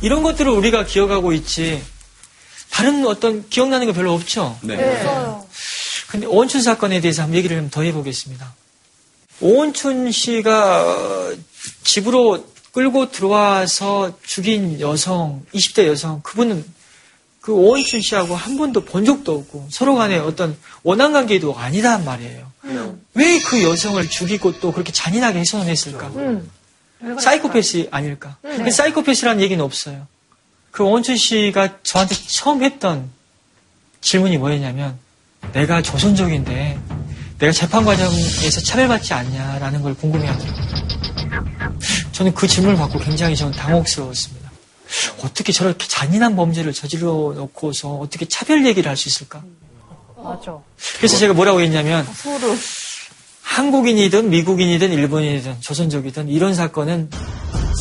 [0.00, 1.82] 이런 것들을 우리가 기억하고 있지.
[2.70, 4.56] 다른 어떤 기억나는 거 별로 없죠?
[4.62, 4.76] 네.
[6.08, 8.54] 근데 오원춘 사건에 대해서 한번 얘기를 좀 더 해보겠습니다.
[9.40, 11.34] 오원춘 씨가
[11.84, 16.64] 집으로 끌고 들어와서 죽인 여성, 20대 여성, 그분은
[17.40, 22.48] 그 오원춘 씨하고 한 번도 본 적도 없고 서로 간에 어떤 원한 관계도 아니란 말이에요.
[23.14, 26.10] 왜그 여성을 죽이고 또 그렇게 잔인하게 훼손했을까?
[27.20, 28.36] 사이코패스 아닐까?
[28.42, 30.06] 근데 사이코패스라는 얘기는 없어요.
[30.70, 33.10] 그 원춘 씨가 저한테 처음 했던
[34.00, 34.98] 질문이 뭐였냐면
[35.52, 36.78] 내가 조선족인데
[37.38, 40.68] 내가 재판 과정에서 차별받지 않냐라는 걸 궁금해하더라고요.
[42.12, 44.50] 저는 그 질문을 받고 굉장히 저는 당혹스러웠습니다.
[45.22, 49.42] 어떻게 저렇게 잔인한 범죄를 저질러 놓고서 어떻게 차별 얘기를 할 수 있을까?
[50.16, 50.58] 맞아.
[50.96, 52.58] 그래서 제가 뭐라고 했냐면 소름.
[53.42, 57.08] 한국인이든 미국인이든 일본인이든 조선족이든 이런 사건은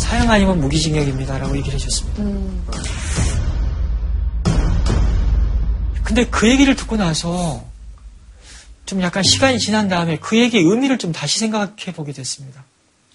[0.01, 2.23] 사형 아니면 무기징역입니다라고 얘기를 해줬습니다.
[6.07, 7.65] 근데 그 얘기를 듣고 나서
[8.85, 12.63] 좀 약간 시간이 지난 다음에 그 얘기의 의미를 좀 다시 생각해 보게 됐습니다.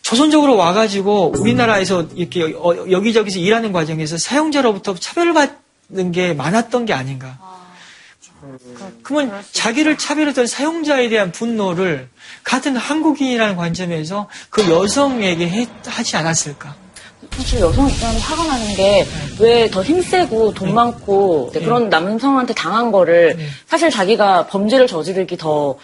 [0.02, 7.38] 조선적으로 와가지고 우리나라에서 이렇게 어- 여기저기서 일하는 과정에서 사용자로부터 차별받는 게 많았던 게 아닌가.
[9.02, 12.10] 그러면 자기를 차별했던 사용자에 대한 분노를
[12.44, 16.74] 같은 한국인이라는 관점에서 그 여성에게 해- 하지 않았을까?
[17.36, 19.04] 사실 여성 입장에서 화가 나는 게
[19.40, 21.60] 왜 더 힘세고 돈 많고 네.
[21.60, 25.76] 그런 남성한테 당한 거를 사실 자기가 범죄를 저지르기 더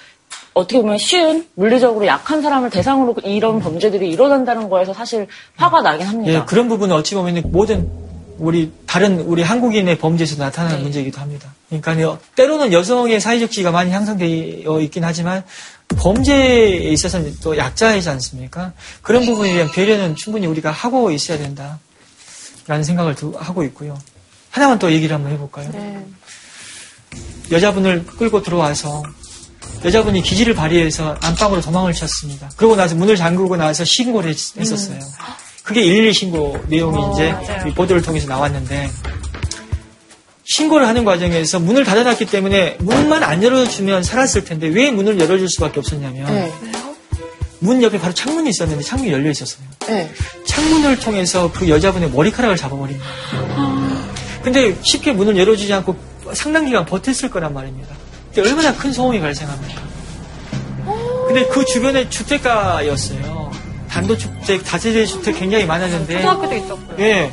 [0.52, 6.32] 어떻게 보면 쉬운 물리적으로 약한 사람을 대상으로 이런 범죄들이 일어난다는 거에서 사실 화가 나긴 합니다.
[6.32, 7.88] 예, 그런 부분은 어찌 보면 모든
[8.38, 11.52] 우리 다른 우리 한국인의 범죄에서 나타나는 문제이기도 합니다.
[11.68, 15.42] 그러니까 요 때로는 여성의 사회적 지위가 많이 향상되어 있긴 하지만
[15.96, 18.72] 범죄에 있어서는 또 약자이지 않습니까?
[19.02, 21.78] 그런 부분에 대한 배려는 충분히 우리가 하고 있어야 된다
[22.66, 23.98] 라는 생각을 두- 하고 있고요.
[24.50, 25.70] 하나만 더 얘기를 한번 해볼까요?
[27.50, 29.02] 여자분을 끌고 들어와서
[29.84, 32.50] 여자분이 기지를 발휘해서 안방으로 도망을 쳤습니다.
[32.56, 34.98] 그러고 나서 문을 잠그고 나서 신고를 했, 었어요
[35.62, 37.34] 그게 112 신고 내용이 이제
[37.68, 38.90] 이 보도를 통해서 나왔는데
[40.48, 45.78] 신고를 하는 과정에서 문을 닫아놨기 때문에 문만 안 열어주면 살았을 텐데 왜 문을 열어줄 수밖에
[45.78, 46.52] 없었냐면 네.
[47.60, 49.66] 문 옆에 바로 창문이 있었는데 창문이 열려 있었어요.
[49.88, 50.10] 네.
[50.46, 54.08] 창문을 통해서 그 여자분의 머리카락을 잡아버린 거예요.
[54.42, 55.94] 근데 쉽게 문을 열어주지 않고
[56.32, 57.94] 상당 기간 버텼을 거란 말입니다.
[58.32, 59.82] 근데 얼마나 큰 소음이 발생합니까?
[61.26, 63.50] 근데 그 주변에 주택가였어요.
[63.90, 66.14] 단독주택, 다세대 주택 굉장히 많았는데.
[66.22, 66.96] 초등학교도 있었고요.
[67.00, 67.32] 예.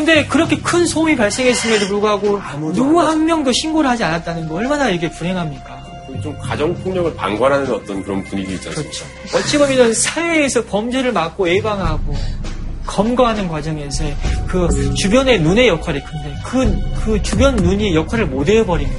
[0.00, 2.40] 근데 그렇게 큰 소음이 발생했음에도 불구하고
[2.72, 5.78] 누구 한 명도 신고를 하지 않았다는 거 얼마나 이게 불행합니까?
[6.22, 8.96] 좀 가정폭력을 방관하는 어떤 그런 분위기 있지 않습니까?
[8.98, 9.36] 그렇죠.
[9.36, 12.14] 어찌 보면 사회에서 범죄를 막고 예방하고
[12.86, 14.04] 검거하는 과정에서
[14.48, 18.90] 그 주변의 눈의 역할이 큰데 그, 그 주변 눈이 역할을 못 해버리는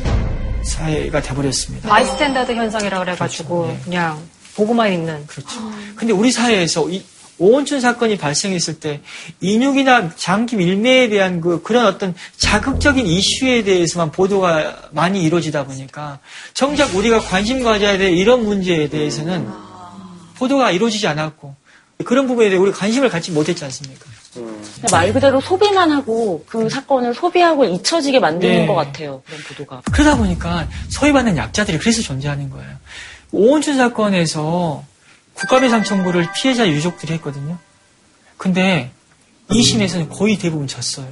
[0.64, 1.90] 사회가 돼버렸습니다.
[1.90, 3.74] bystander 현상이라 그래가지고 그렇죠.
[3.74, 3.84] 네.
[3.84, 4.20] 그냥
[4.56, 5.26] 보고만 있는.
[5.26, 5.60] 그렇죠.
[5.96, 7.04] 근데 우리 사회에서 이
[7.38, 9.02] 오원춘 사건이 발생했을 때
[9.42, 16.20] 인육이나 장기 밀매에 대한 그 그런 어떤 자극적인 이슈에 대해서만 보도가 많이 이루어지다 보니까
[16.54, 19.48] 정작 우리가 관심 가져야 될 이런 문제에 대해서는
[20.38, 21.56] 보도가 이루어지지 않았고
[22.06, 24.06] 그런 부분에 대해 우리 관심을 갖지 못했지 않습니까?
[24.92, 28.66] 말 그대로 소비만 하고 그 사건을 소비하고 잊혀지게 만드는 네.
[28.66, 29.22] 것 같아요.
[29.26, 29.82] 그런 보도가.
[29.92, 32.70] 그러다 보니까 소외받는 약자들이 그래서 존재하는 거예요.
[33.32, 34.84] 오원춘 사건에서
[35.34, 37.58] 국가배상 청구를 피해자 유족들이 했거든요.
[38.38, 38.92] 근데
[39.50, 41.08] 2심에서는 거의 대부분 졌어요.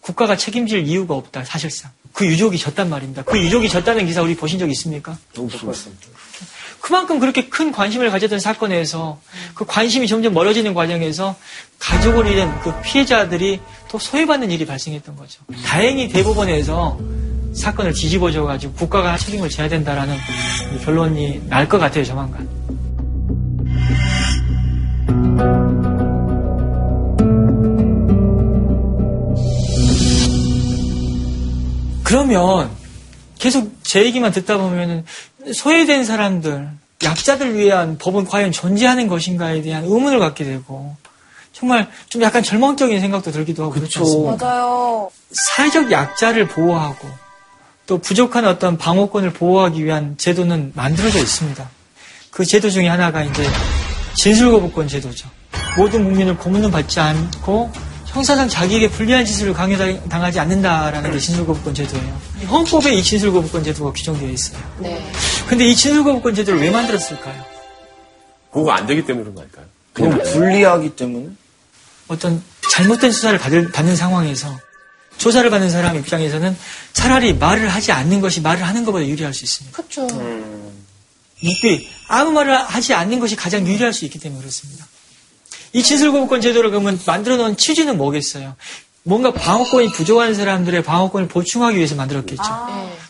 [0.00, 1.90] 국가가 책임질 이유가 없다, 사실상.
[2.12, 3.22] 그 유족이 졌단 말입니다.
[3.22, 5.16] 그 유족이 졌다는 기사 우리 보신 적 있습니까?
[5.68, 6.02] 없습니다.
[6.80, 9.20] 그만큼 그렇게 큰 관심을 가졌던 사건에서
[9.54, 11.36] 그 관심이 점점 멀어지는 과정에서
[11.78, 15.42] 가족을 잃은 그 피해자들이 또 소외받는 일이 발생했던 거죠.
[15.64, 16.98] 다행히 대법원에서
[17.54, 20.16] 사건을 뒤집어줘가지고 국가가 책임을 져야 된다라는
[20.74, 22.48] 이 결론이 날 것 같아요, 조만간.
[32.10, 32.68] 그러면
[33.38, 35.04] 계속 제 얘기만 듣다 보면은
[35.54, 36.68] 소외된 사람들,
[37.04, 40.96] 약자들 위한 법은 과연 존재하는 것인가에 대한 의문을 갖게 되고
[41.52, 44.36] 정말 좀 약간 절망적인 생각도 들기도 하고 그렇죠.
[44.36, 45.08] 맞아요.
[45.30, 47.08] 사회적 약자를 보호하고
[47.86, 51.70] 또 부족한 어떤 방어권을 보호하기 위한 제도는 만들어져 있습니다.
[52.32, 53.46] 그 제도 중에 하나가 이제
[54.16, 55.28] 진술거부권 제도죠.
[55.76, 57.70] 모든 국민을 고문을 받지 않고
[58.12, 62.20] 형사상 자기에게 불리한 짓을 강요당하지 않는다라는 게 진술거부권 제도예요.
[62.48, 64.60] 헌법에 이 진술거부권 제도가 규정되어 있어요.
[64.78, 65.12] 네.
[65.48, 67.44] 근데 이 진술거부권 제도를 왜 만들었을까요?
[68.50, 69.66] 보고가 안 되기 때문에 그런 거 아닐까요?
[69.92, 71.28] 그냥 불리하기 때문에?
[72.08, 72.42] 어떤
[72.72, 74.58] 잘못된 수사를 받을, 받는 상황에서
[75.18, 76.56] 조사를 받는 사람 입장에서는
[76.92, 79.76] 차라리 말을 하지 않는 것이 말을 하는 것보다 유리할 수 있습니다.
[79.76, 80.08] 그렇죠.
[81.42, 84.86] 묵비 아무 말을 하지 않는 것이 가장 유리할 수 있기 때문에 그렇습니다.
[85.72, 88.56] 이 진술거부권 제도를 그러면 만들어 놓은 취지는 뭐겠어요?
[89.02, 92.42] 뭔가 방어권이 부족한 사람들의 방어권을 보충하기 위해서 만들었겠죠.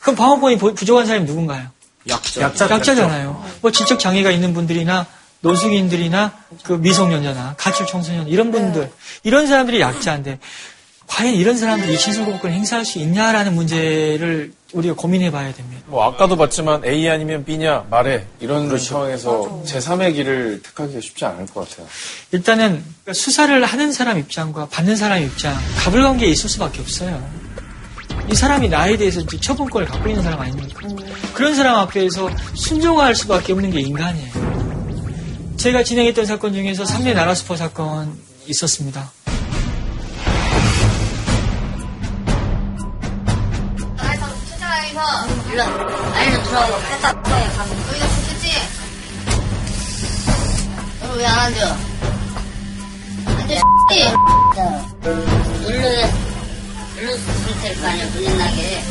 [0.00, 1.68] 그럼 방어권이 보- 부족한 사람이 누군가요?
[2.08, 2.40] 약자.
[2.70, 3.44] 약자 잖아요.
[3.60, 5.06] 뭐 지적 장애가 있는 분들이나
[5.40, 8.90] 노숙인들이나 그 미성년자나 가출 청소년 이런 분들
[9.24, 10.38] 이런 사람들이 약자인데
[11.06, 15.82] 과연 이런 사람들이 이 진술거부권을 행사할 수 있냐라는 문제를 우리가 고민해 봐야 됩니다.
[15.86, 21.68] 뭐 아까도 봤지만 A 아니면 B냐 말해 이런 상황에서 제3의 길을 택하기가 쉽지 않을 것
[21.68, 21.86] 같아요.
[22.32, 27.22] 일단은 수사를 하는 사람 입장과 받는 사람 입장 가불관계에 있을 수밖에 없어요.
[28.30, 30.80] 이 사람이 나에 대해서 이제 처분권을 갖고 있는 사람 아닙니까?
[31.34, 35.56] 그런 사람 앞에서 순종할 수밖에 없는 게 인간이에요.
[35.56, 39.10] 제가 진행했던 사건 중에서 3례 나라수포 사건 있었습니다.
[45.60, 48.52] 일로 아니면 들어가고 회사 거에 가면 여기가 좋겠지?
[51.00, 51.76] 너는 왜안 앉아?
[53.26, 53.54] 앉아
[53.90, 54.04] 씨
[55.02, 55.82] 누르
[56.96, 58.04] 누르 상태일 거 아니야
[58.38, 58.82] 나게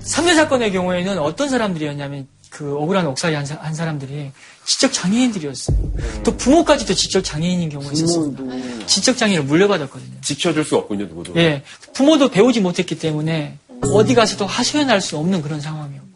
[0.00, 4.32] 삼례 사건의 경우에는 어떤 사람들이었냐면 그 억울한 옥살이 한, 사, 한 사람들이
[4.64, 5.76] 지적 장애인들이었어요.
[6.24, 8.42] 또 부모까지도 지적 장애인인 경우가 있었습니다.
[8.86, 10.20] 지적 장애를 물려받았거든요.
[10.22, 11.34] 지켜줄 수 없군요, 누구도.
[11.36, 16.06] 예, 부모도 배우지 못했기 때문에 어디 가서도 하소연할 수 없는 그런 상황이었고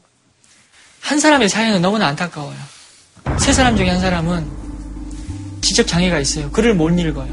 [1.00, 2.56] 한 사람의 사연은 너무나 안타까워요.
[3.38, 4.46] 세 사람 중에 한 사람은
[5.60, 6.50] 지적 장애가 있어요.
[6.50, 7.28] 글을 못 읽어요.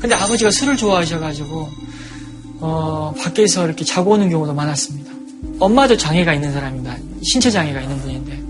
[0.00, 1.68] 근데 아버지가 술을 좋아하셔가지고
[2.60, 5.12] 어, 밖에서 이렇게 자고 오는 경우도 많았습니다.
[5.60, 6.96] 엄마도 장애가 있는 사람입니다.
[7.22, 8.42] 신체 장애가 있는 분인데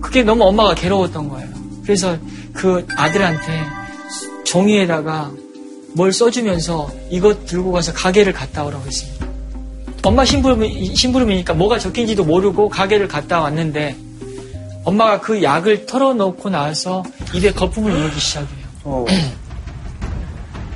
[0.00, 1.48] 그게 너무 엄마가 괴로웠던 거예요.
[1.82, 2.16] 그래서
[2.52, 3.62] 그 아들한테
[4.44, 5.32] 종이에다가
[5.94, 9.26] 뭘 써주면서 이것 들고 가서 가게를 갔다 오라고 했습니다.
[10.04, 13.96] 엄마 심부름, 심부름이니까 뭐가 적힌지도 모르고 가게를 갔다 왔는데
[14.84, 17.04] 엄마가 그 약을 털어놓고 나서
[17.34, 19.06] 입에 거품을 물기 시작해요.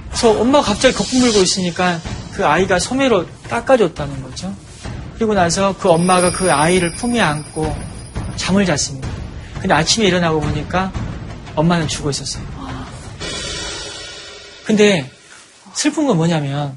[0.09, 2.01] 그래서 엄마가 갑자기 거품 물고 있으니까
[2.33, 4.55] 그 아이가 소매로 닦아줬다는 거죠.
[5.17, 7.75] 그리고 나서 그 엄마가 그 아이를 품에 안고
[8.37, 9.09] 잠을 잤습니다.
[9.61, 10.93] 근데 아침에 일어나고 보니까
[11.55, 12.45] 엄마는 죽어 있었어요.
[14.65, 15.11] 근데
[15.75, 16.77] 슬픈 건 뭐냐면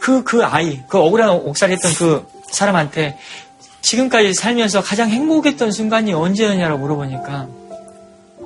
[0.00, 3.18] 그, 그 아이, 그 억울한 옥살이 했던 그 사람한테
[3.82, 7.46] 지금까지 살면서 가장 행복했던 순간이 언제였냐고 물어보니까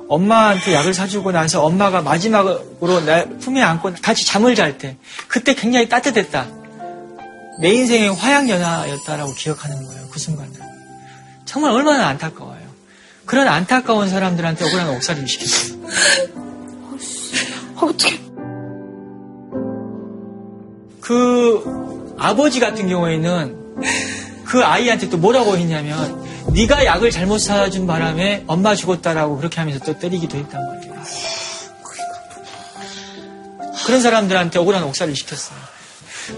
[0.07, 5.89] 엄마한테 약을 사주고 나서 엄마가 마지막으로 내 품에 안고 같이 잠을 잘 때 그때 굉장히
[5.89, 6.62] 따뜻했다.
[7.59, 10.07] 내 인생의 화양연화였다라고 기억하는 거예요.
[10.09, 10.51] 그 순간을.
[11.45, 12.63] 정말 얼마나 안타까워요.
[13.25, 15.83] 그런 안타까운 사람들한테 억울한 옥살이를 시켰어요.
[17.77, 18.19] 어떻게?
[21.01, 23.75] 그 아버지 같은 경우에는
[24.45, 26.23] 그 아이한테 또 뭐라고 했냐면
[26.53, 30.93] 네가 약을 잘못 사준 바람에 엄마 죽었다라고 그렇게 하면서 또 때리기도 했단 말이에요.
[33.85, 35.57] 그런 사람들한테 억울한 옥살이를 시켰어요.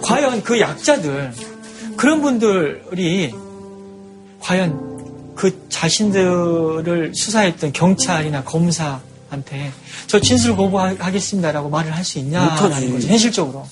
[0.01, 1.33] 과연 그 약자들
[1.97, 3.33] 그런 분들이
[4.39, 9.71] 과연 그 자신들을 수사했던 경찰이나 검사한테
[10.07, 12.91] 저 진술 거부하겠습니다라고 말을 할 수 있냐라는 못하지.
[12.91, 13.07] 거죠.
[13.07, 13.67] 현실적으로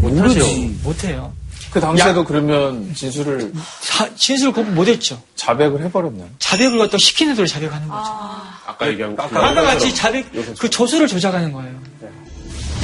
[0.00, 0.44] 모르죠.
[0.82, 1.32] 못해요.
[1.70, 3.52] 그 당시에도 그러면 진술을
[3.82, 5.20] 자- 진술 거부 못했죠.
[5.34, 6.28] 자백을 해버렸나요?
[6.38, 8.02] 자백을 갖다 시키는 대로 자백하는 거죠.
[8.10, 9.22] 아 까 얘기한 거.
[9.24, 10.26] 아까 같이 자백
[10.58, 11.74] 그 조수를 조작하는 거예요.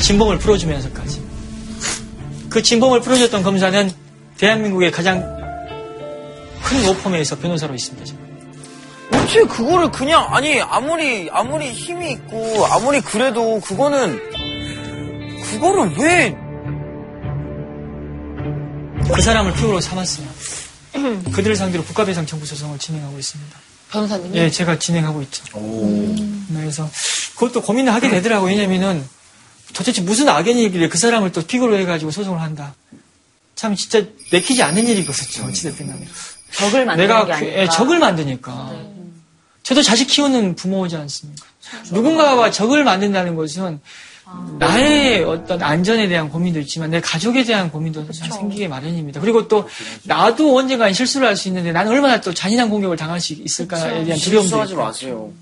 [0.01, 1.23] 진범을 풀어주면서까지.
[2.53, 3.91] 그 진범을 풀어줬던 검사는
[4.39, 5.21] 대한민국의 가장
[6.63, 8.05] 큰 로펌에서 변호사로 있습니다.
[8.05, 8.21] 지금.
[9.13, 14.21] 어떻게 그거를 그냥 아니 아무리 아무리 힘이 있고 아무리 그래도 그거는
[15.51, 16.43] 그거를 왜
[19.15, 20.27] 그 사람을 피고로 삼았어요.
[21.33, 23.57] 그들을 상대로 국가배상 청구 소송을 진행하고 있습니다.
[23.91, 24.39] 변호사님이?
[24.39, 25.45] 예, 제가 진행하고 있죠.
[26.49, 26.89] 네, 그래서
[27.35, 28.49] 그것도 고민을 하게 되더라고요.
[28.49, 29.05] 왜냐면은
[29.73, 32.75] 도대체 무슨 악연이길래 그 사람을 또 피고로 해가지고 소송을 한다.
[33.55, 35.49] 참 진짜 내키지 않는 일이거든요.
[35.49, 36.07] 어찌됐든 간에.
[36.55, 37.59] 적을 만드는 내가 게 그- 아니까.
[37.63, 38.73] 예, 적을 만드니까.
[39.63, 41.47] 저도 자식 키우는 부모지 않습니까?
[41.93, 43.81] 누군가와 적을 만든다는 것은
[44.59, 49.21] 나의 어떤 안전에 대한 고민도 있지만 내 가족에 대한 고민도 생기게 마련입니다.
[49.21, 49.69] 그리고 또
[50.05, 54.19] 나도 언젠간 실수를 할 수 있는데 나는 얼마나 또 잔인한 공격을 당할 수 있을까에 대한
[54.19, 54.83] 두려움도 실수하지 있고.
[54.83, 55.33] 마세요.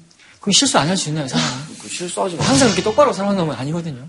[0.41, 1.51] 그럼 실수 안 할 수 있나요, 사람은?
[1.83, 2.51] 그 실수하지 마세요.
[2.51, 4.07] 항상 이렇게 똑바로 살아가는 건 아니거든요.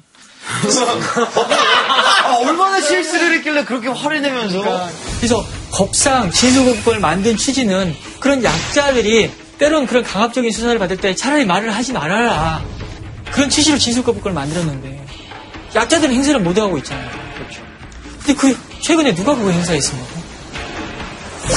[0.47, 9.85] 아, 얼마나 실수를 했길래 그렇게 화를 내면서 그래서 법상 진술거부권을 만든 취지는 그런 약자들이 때론
[9.85, 12.61] 그런 강압적인 수사를 받을 때 차라리 말을 하지 말아라.
[13.31, 15.05] 그런 취지로 진술거부권을 만들었는데
[15.75, 17.09] 약자들은 행사를 못하고 있잖아요.
[17.35, 17.61] 그렇죠.
[18.19, 20.21] 근데 그 최근에 누가 그거 행사했습니까?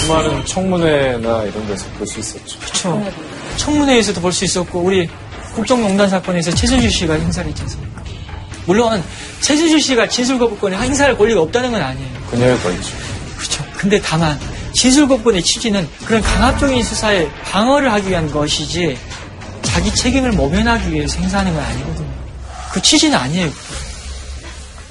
[0.09, 2.59] 엄마는 청문회나 이런 데서 볼 수 있었죠.
[2.61, 3.13] 그렇죠.
[3.57, 5.09] 청문회에서도 볼 수 있었고 우리
[5.55, 8.03] 국정농단 사건에서 최순실 씨가 행사를 했지 않습니까?
[8.67, 9.03] 물론
[9.41, 12.23] 최순실 씨가 진술 거부권에 행사할 권리가 없다는 건 아니에요.
[12.31, 12.97] 그녀의 권리죠.
[13.37, 13.65] 그렇죠.
[13.77, 14.39] 근데 다만
[14.73, 18.99] 진술 거부권의 취지는 그런 강압적인 수사에 방어를 하기 위한 것이지
[19.63, 22.13] 자기 책임을 모면하기 위해서 행사하는 건 아니거든요.
[22.73, 23.51] 그 취지는 아니에요.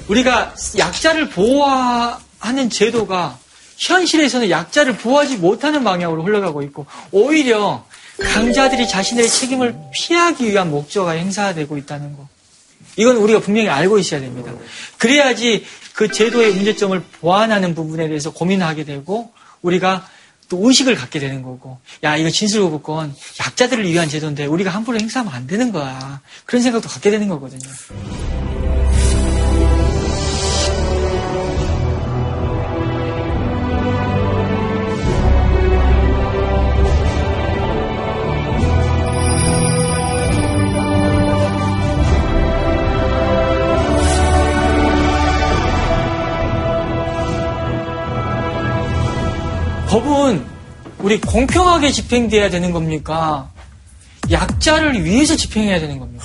[0.08, 3.38] 우리가 약자를 보호하는 제도가
[3.78, 7.84] 현실에서는 약자를 보호하지 못하는 방향으로 흘러가고 있고 오히려
[8.22, 12.28] 강자들이 자신의 책임을 피하기 위한 목적가 행사되고 있다는 거.
[12.96, 14.52] 이건 우리가 분명히 알고 있어야 됩니다.
[14.98, 15.64] 그래야지
[15.94, 19.32] 그 제도의 문제점을 보완하는 부분에 대해서 고민하게 되고
[19.62, 20.08] 우리가
[20.48, 25.46] 또 의식을 갖게 되는 거고 야 이거 진술거부권 약자들을 위한 제도인데 우리가 함부로 행사하면 안
[25.46, 26.20] 되는 거야.
[26.44, 27.70] 그런 생각도 갖게 되는 거거든요.
[49.94, 50.44] 법은
[50.98, 53.52] 우리 공평하게 집행돼야 되는 겁니까?
[54.28, 56.24] 약자를 위해서 집행해야 되는 겁니까?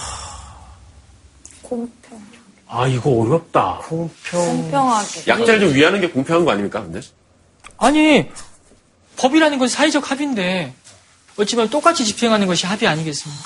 [1.62, 2.20] 공평.
[2.68, 3.82] 아, 이거 어렵다.
[3.84, 4.44] 공평.
[4.44, 5.24] 공평하게.
[5.28, 7.00] 약자를 좀 위하는 게 공평한 거 아닙니까, 근데?
[7.78, 8.28] 아니,
[9.18, 10.74] 법이라는 건 사회적 합의인데,
[11.38, 13.44] 어찌보면 똑같이 집행하는 것이 합의 아니겠습니까?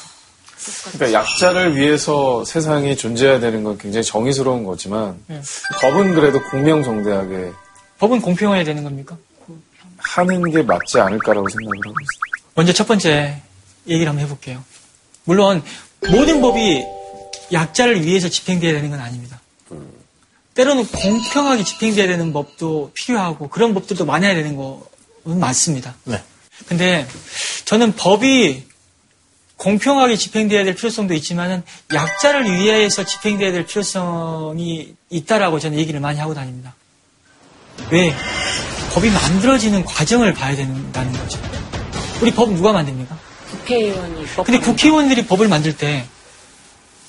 [0.94, 5.42] 그러니까 약자를 위해서 세상이 존재해야 되는 건 굉장히 정의스러운 거지만 네.
[5.82, 7.52] 법은 그래도 공명정대하게
[8.00, 9.18] 법은 공평해야 되는 겁니까?
[10.16, 12.52] 하는 게 맞지 않을까라고 생각을 하고 있습니다.
[12.56, 13.42] 먼저 첫 번째
[13.88, 14.64] 얘기를 한번 해볼게요.
[15.24, 15.64] 물론
[16.10, 16.84] 모든 법이
[17.52, 19.40] 약자를 위해서 집행돼야 되는 건 아닙니다.
[20.54, 25.96] 때로는 공평하게 집행돼야 되는 법도 필요하고 그런 법들도 많아야 되는 거는 맞습니다.
[26.04, 26.22] 네.
[26.68, 27.08] 근데
[27.66, 28.68] 저는 법이
[29.58, 36.34] 공평하게 집행돼야 될 필요성도 있지만은 약자를 위해서 집행돼야 될 필요성이 있다라고 저는 얘기를 많이 하고
[36.34, 36.76] 다닙니다.
[37.90, 38.14] 왜?
[38.94, 41.40] 법이 만들어지는 과정을 봐야 된다는 거죠.
[42.22, 43.18] 우리 법 누가 만듭니까?
[43.52, 46.06] 국회의원이 법 근데 국회의원들이 법을 만들 때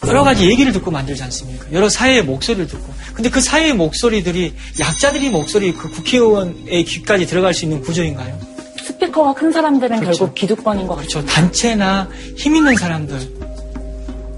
[0.07, 1.67] 여러 가지 얘기를 듣고 만들지 않습니까?
[1.73, 2.93] 여러 사회의 목소리를 듣고.
[3.15, 8.39] 근데 그 사회의 목소리들이 약자들이 목소리 그 국회의원의 귀까지 들어갈 수 있는 구조인가요?
[8.83, 10.19] 스피커가 큰 사람들은 그렇죠.
[10.19, 11.09] 결국 기득권인 것 같아요.
[11.09, 11.27] 그렇죠.
[11.27, 13.19] 단체나 힘 있는 사람들,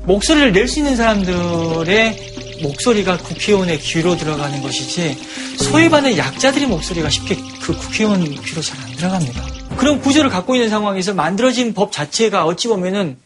[0.04, 5.18] 목소리를 낼 수 있는 사람들의 목소리가 국회의원의 귀로 들어가는 것이지
[5.58, 9.76] 소위 받는 약자들의 목소리가 쉽게 그 국회의원 귀로 잘 안 들어갑니다.
[9.76, 13.18] 그런 구조를 갖고 있는 상황에서 만들어진 법 자체가 어찌 보면은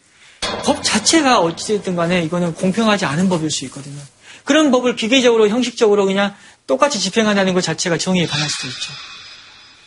[0.65, 4.01] 법 자체가 어찌됐든 간에 이거는 공평하지 않은 법일 수 있거든요.
[4.43, 6.35] 그런 법을 기계적으로 형식적으로 그냥
[6.67, 8.91] 똑같이 집행한다는 것 자체가 정의에 반할 수도 있죠.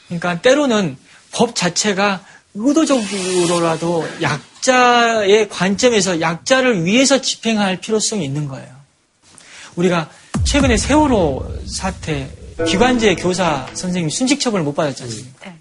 [0.09, 0.97] 그러니까 때로는
[1.33, 2.25] 법 자체가
[2.55, 8.84] 의도적으로라도 약자의 관점에서 약자를 위해서 집행할 필요성이 있는 거예요.
[9.77, 10.09] 우리가
[10.45, 12.31] 최근에 세월호 사태
[12.67, 15.53] 기관제 교사 선생님이 순직 처벌을 못 받았지 않습니까?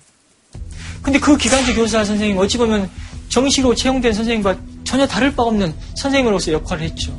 [1.01, 2.89] 근데 그 기관제 교사 선생님 어찌 보면
[3.29, 7.11] 정시로 채용된 선생님과 전혀 다를 바 없는 선생님으로서 역할을 했죠.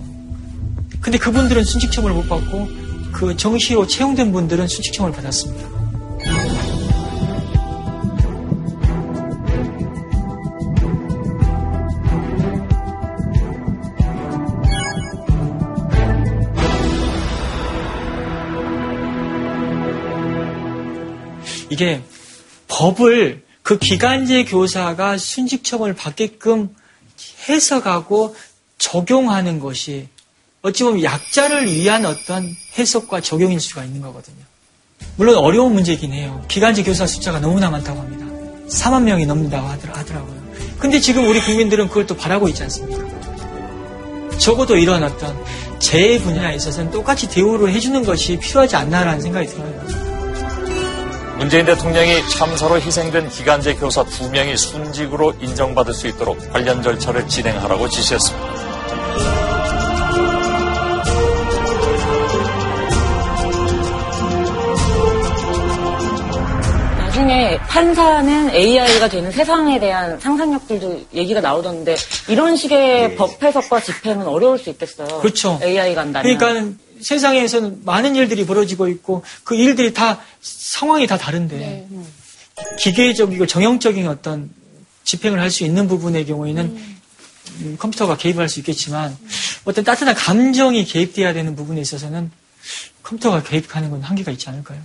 [1.00, 2.68] 근데 그분들은 순직 처벌을 못 받고
[3.12, 5.68] 그 정시로 채용된 분들은 순직 처벌을 받았습니다.
[21.74, 22.00] 이게
[22.68, 26.72] 법을 그 기간제 교사가 순직 처벌을 받게끔
[27.48, 28.36] 해석하고
[28.78, 30.06] 적용하는 것이
[30.62, 32.48] 어찌 보면 약자를 위한 어떤
[32.78, 34.36] 해석과 적용일 수가 있는 거거든요.
[35.16, 36.44] 물론 어려운 문제이긴 해요.
[36.46, 38.24] 기간제 교사 숫자가 너무나 많다고 합니다.
[38.68, 40.44] 4만 명이 넘는다고 하더라고요.
[40.78, 43.04] 근데 지금 우리 국민들은 그걸 또 바라고 있지 않습니까?
[44.38, 45.36] 적어도 이런 어떤
[45.80, 50.13] 제 분야에 있어서는 똑같이 대우를 해주는 것이 필요하지 않나라는 생각이 들어요.
[51.36, 57.88] 문재인 대통령이 참사로 희생된 기간제 교사 두 명이 순직으로 인정받을 수 있도록 관련 절차를 진행하라고
[57.88, 58.74] 지시했습니다.
[66.98, 71.96] 나중에 판사는 AI가 되는 세상에 대한 상상력들도 얘기가 나오던데
[72.28, 75.20] 이런 식의 법 해석과 집행은 어려울 수 있겠어요.
[75.20, 75.58] 그렇죠.
[75.62, 76.38] AI가 한다면.
[76.38, 81.86] 그러니까 세상에서는 많은 일들이 벌어지고 있고 그 일들이 다 상황이 다 다른데
[82.78, 84.50] 기계적이고 정형적인 어떤
[85.04, 86.94] 집행을 할 수 있는 부분의 경우에는
[87.60, 89.16] 음, 컴퓨터가 개입할 수 있겠지만
[89.64, 92.30] 어떤 따뜻한 감정이 개입돼야 되는 부분에 있어서는
[93.02, 94.80] 컴퓨터가 개입하는 건 한계가 있지 않을까요?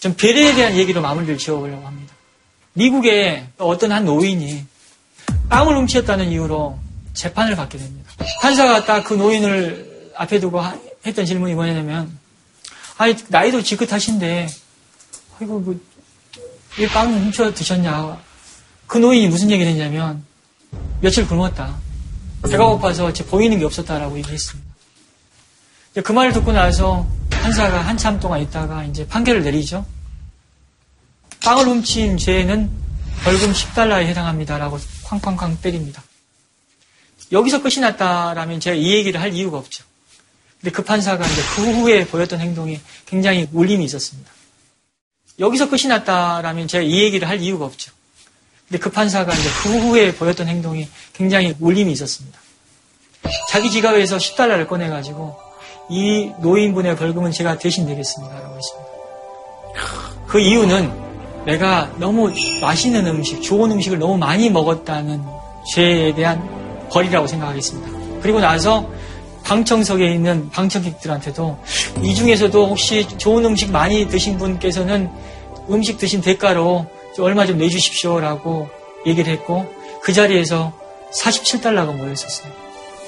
[0.00, 2.12] 좀 배려에 대한 얘기로 마무리를 지어보려고 합니다.
[2.74, 4.64] 미국의 어떤 한 노인이
[5.48, 6.78] 빵을 훔쳤다는 이유로
[7.14, 8.03] 재판을 받게 됩니다.
[8.40, 12.16] 판사가 딱 그 노인을 앞에 두고 하- 했던 질문이 뭐냐면,
[12.96, 14.48] 아니, 나이도 지긋하신데,
[15.40, 15.78] 아이고, 뭐,
[16.78, 18.18] 왜 빵을 훔쳐 드셨냐.
[18.86, 20.24] 그 노인이 무슨 얘기를 했냐면,
[21.00, 21.76] 며칠 굶었다.
[22.42, 24.70] 배가 고파서 제 보이는 게 없었다라고 얘기했습니다.
[26.04, 29.84] 그 말을 듣고 나서 판사가 한참 동안 있다가 이제 판결을 내리죠.
[31.44, 32.70] 빵을 훔친 죄는
[33.22, 36.02] 벌금 10달러에 해당합니다라고 쾅쾅쾅 때립니다.
[37.34, 39.84] 여기서 끝이 났다라면 제가 이 얘기를 할 이유가 없죠.
[40.60, 44.30] 근데 그 판사가 이제 그 후에 보였던 행동이 굉장히 울림이 있었습니다.
[45.40, 47.92] 여기서 끝이 났다라면 제가 이 얘기를 할 이유가 없죠.
[48.68, 52.38] 근데 그 판사가 이제 그 후에 보였던 행동이 굉장히 울림이 있었습니다.
[53.50, 55.36] 자기 지갑에서 10달러를 꺼내가지고
[55.90, 60.26] 이 노인분의 벌금은 제가 대신 내겠습니다 라고 했습니다.
[60.26, 65.22] 그 이유는 내가 너무 맛있는 음식, 좋은 음식을 너무 많이 먹었다는
[65.74, 66.63] 죄에 대한
[66.94, 68.20] 벌이라고 생각하겠습니다.
[68.22, 68.88] 그리고 나서
[69.42, 71.58] 방청석에 있는 방청객들한테도
[72.02, 75.10] 이 중에서도 혹시 좋은 음식 많이 드신 분께서는
[75.70, 78.68] 음식 드신 대가로 좀 얼마 좀 내주십시오라고
[79.06, 79.70] 얘기를 했고
[80.02, 80.72] 그 자리에서
[81.12, 82.52] 47달러가 모였었어요.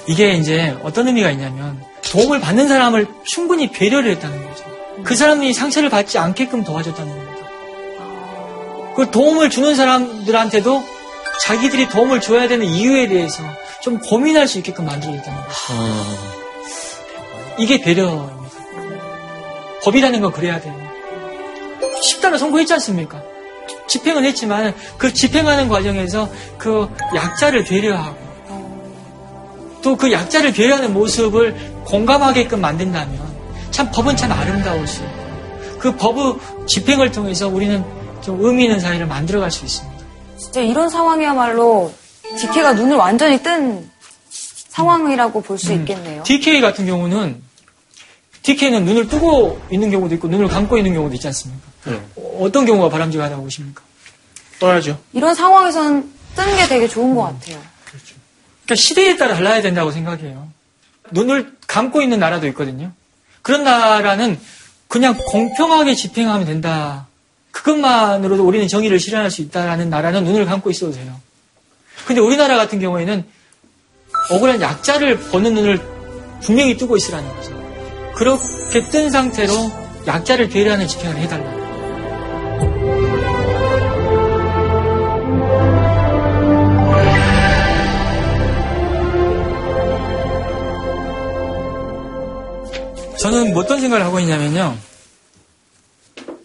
[0.07, 4.63] 이게 이제 어떤 의미가 있냐면 도움을 받는 사람을 충분히 배려를 했다는 거죠.
[5.03, 7.47] 그 사람이 상처를 받지 않게끔 도와줬다는 겁니다.
[8.95, 10.96] 그 도움을 주는 사람들한테도
[11.45, 13.43] 자기들이 도움을 줘야 되는 이유에 대해서
[13.81, 15.55] 좀 고민할 수 있게끔 만들어줬다는 거죠.
[17.59, 18.37] 이게 배려입니다.
[19.83, 20.75] 법이라는 건 그래야 돼요.
[22.01, 23.21] 10달러 선고했지 않습니까?
[23.87, 28.27] 집행은 했지만 그 집행하는 과정에서 그 약자를 배려하고
[29.81, 33.37] 또 그 약자를 배려하는 모습을 공감하게끔 만든다면
[33.71, 35.17] 참 법은 참 아름다울 수 있고
[35.79, 36.35] 그 법의
[36.67, 37.83] 집행을 통해서 우리는
[38.21, 39.96] 좀 의미 있는 사회를 만들어갈 수 있습니다.
[40.37, 41.93] 진짜 이런 상황이야말로
[42.37, 43.89] 디케가 눈을 완전히 뜬
[44.29, 45.57] 상황이라고 볼 음.
[45.57, 46.23] 수 있겠네요.
[46.23, 47.41] DK 같은 경우는
[48.43, 51.67] DK는 눈을 뜨고 있는 경우도 있고 눈을 감고 있는 경우도 있지 않습니까?
[51.87, 53.81] 어, 어떤 경우가 바람직하다고 보십니까?
[54.59, 54.99] 떠야죠.
[55.13, 57.61] 이런 상황에선 뜬게 되게 좋은 것 같아요.
[58.65, 60.49] 그러니까 시대에 따라 달라야 된다고 생각해요.
[61.11, 62.91] 눈을 감고 있는 나라도 있거든요.
[63.41, 64.39] 그런 나라는
[64.87, 67.07] 그냥 공평하게 집행하면 된다.
[67.57, 71.19] 그것만으로도 우리는 정의를 실현할 수 있다라는 나라는 눈을 감고 있어도 돼요.
[72.05, 73.25] 근데 우리나라 같은 경우에는
[74.31, 75.81] 억울한 약자를 보는 눈을
[76.41, 78.13] 분명히 뜨고 있으라는 거죠.
[78.15, 79.53] 그렇게 뜬 상태로
[80.05, 81.57] 약자를 배려하는 집행을 해달라.
[93.17, 94.77] 저는 뭐 어떤 생각을 하고 있냐면요.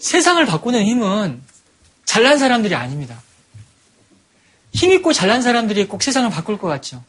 [0.02, 1.40] 세상을 바꾸는 힘은
[2.04, 3.22] 잘난 사람들이 아닙니다.
[4.74, 7.02] 힘있고 잘난 사람들이 꼭 세상을 바꿀 것 같죠.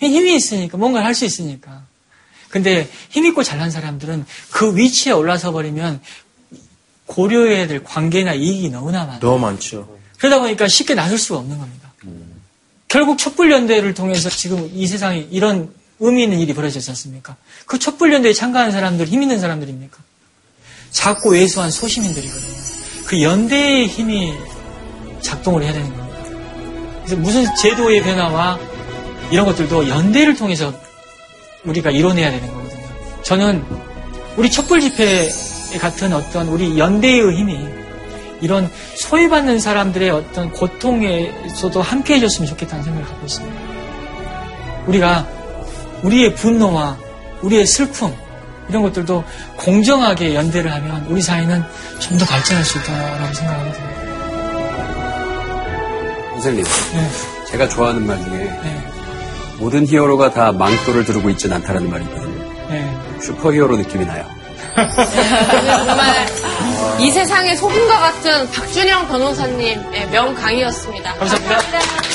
[0.00, 1.82] 힘이 있으니까, 뭔가를 할 수 있으니까.
[2.48, 6.00] 근데 힘있고 잘난 사람들은 그 위치에 올라서 버리면
[7.06, 9.20] 고려해야 될 관계나 이익이 너무나 많아요.
[9.20, 9.98] 너무 많죠.
[10.18, 11.92] 그러다 보니까 쉽게 나설 수가 없는 겁니다.
[12.86, 17.36] 결국 촛불연대를 통해서 지금 이 세상에 이런 의미 있는 일이 벌어졌지 않습니까?
[17.66, 19.98] 그 촛불연대에 참가한 사람들, 힘 있는 사람들입니까?
[20.90, 22.56] 작고 왜소한 소시민들이거든요.
[23.06, 24.34] 그 연대의 힘이
[25.20, 26.18] 작동을 해야 되는 겁니다.
[27.04, 28.58] 그래서 무슨 제도의 변화와
[29.30, 30.72] 이런 것들도 연대를 통해서
[31.64, 32.82] 우리가 이뤄내야 되는 거거든요.
[33.22, 33.64] 저는
[34.36, 35.28] 우리 촛불 집회
[35.78, 37.58] 같은 어떤 우리 연대의 힘이
[38.40, 43.60] 이런 소외받는 사람들의 어떤 고통에서도 함께 해줬으면 좋겠다는 생각을 갖고 있습니다.
[44.86, 45.26] 우리가
[46.02, 46.98] 우리의 분노와
[47.42, 48.14] 우리의 슬픔
[48.68, 49.24] 이런 것들도
[49.56, 51.62] 공정하게 연대를 하면 우리 사회는
[52.00, 53.96] 좀 더 발전할 수 있다고 생각하게 됩니다.
[56.32, 57.10] 선생님, 네.
[57.50, 58.58] 제가 좋아하는 말 중에
[59.58, 62.44] 모든 히어로가 다 망토를 두르고 있진 않다라는 말이 있거든요.
[62.68, 62.96] 네.
[63.22, 64.24] 슈퍼히어로 느낌이 나요.
[64.76, 66.26] 정말
[67.00, 71.14] 이 세상의 소금과 같은 박준영 변호사님의 명강의였습니다.
[71.14, 72.05] 감사합니다.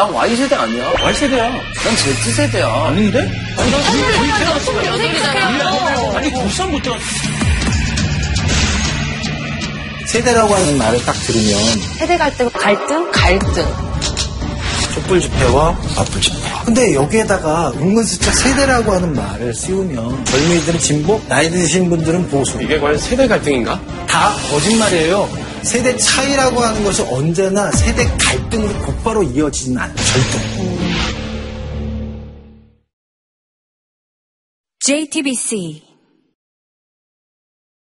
[0.00, 0.90] 난 Y세대 아니야.
[1.02, 1.50] Y세대야.
[1.50, 2.66] 난 Z세대야.
[2.86, 3.18] 아닌데?
[3.58, 3.82] 아니, 난
[6.16, 6.96] 아니, 부산부터.
[10.06, 11.52] 세대라고 하는 말을 딱 들으면
[11.98, 13.10] 세대 갈등, 갈등?
[13.12, 13.66] 갈등.
[14.94, 16.36] 촛불 집회와 맞불 집회.
[16.64, 22.58] 근데 여기에다가 은근 슬쩍 세대라고 하는 말을 씌우면 젊은이들은 진보, 나이 드신 분들은 보수.
[22.62, 23.78] 이게 과연 세대 갈등인가?
[24.08, 25.28] 다 거짓말이에요.
[25.62, 29.96] 세대 차이라고 하는 것이 언제나 세대 갈등으로 곧바로 이어지진 않아요.
[29.96, 30.90] 절대.
[34.80, 35.89] JTBC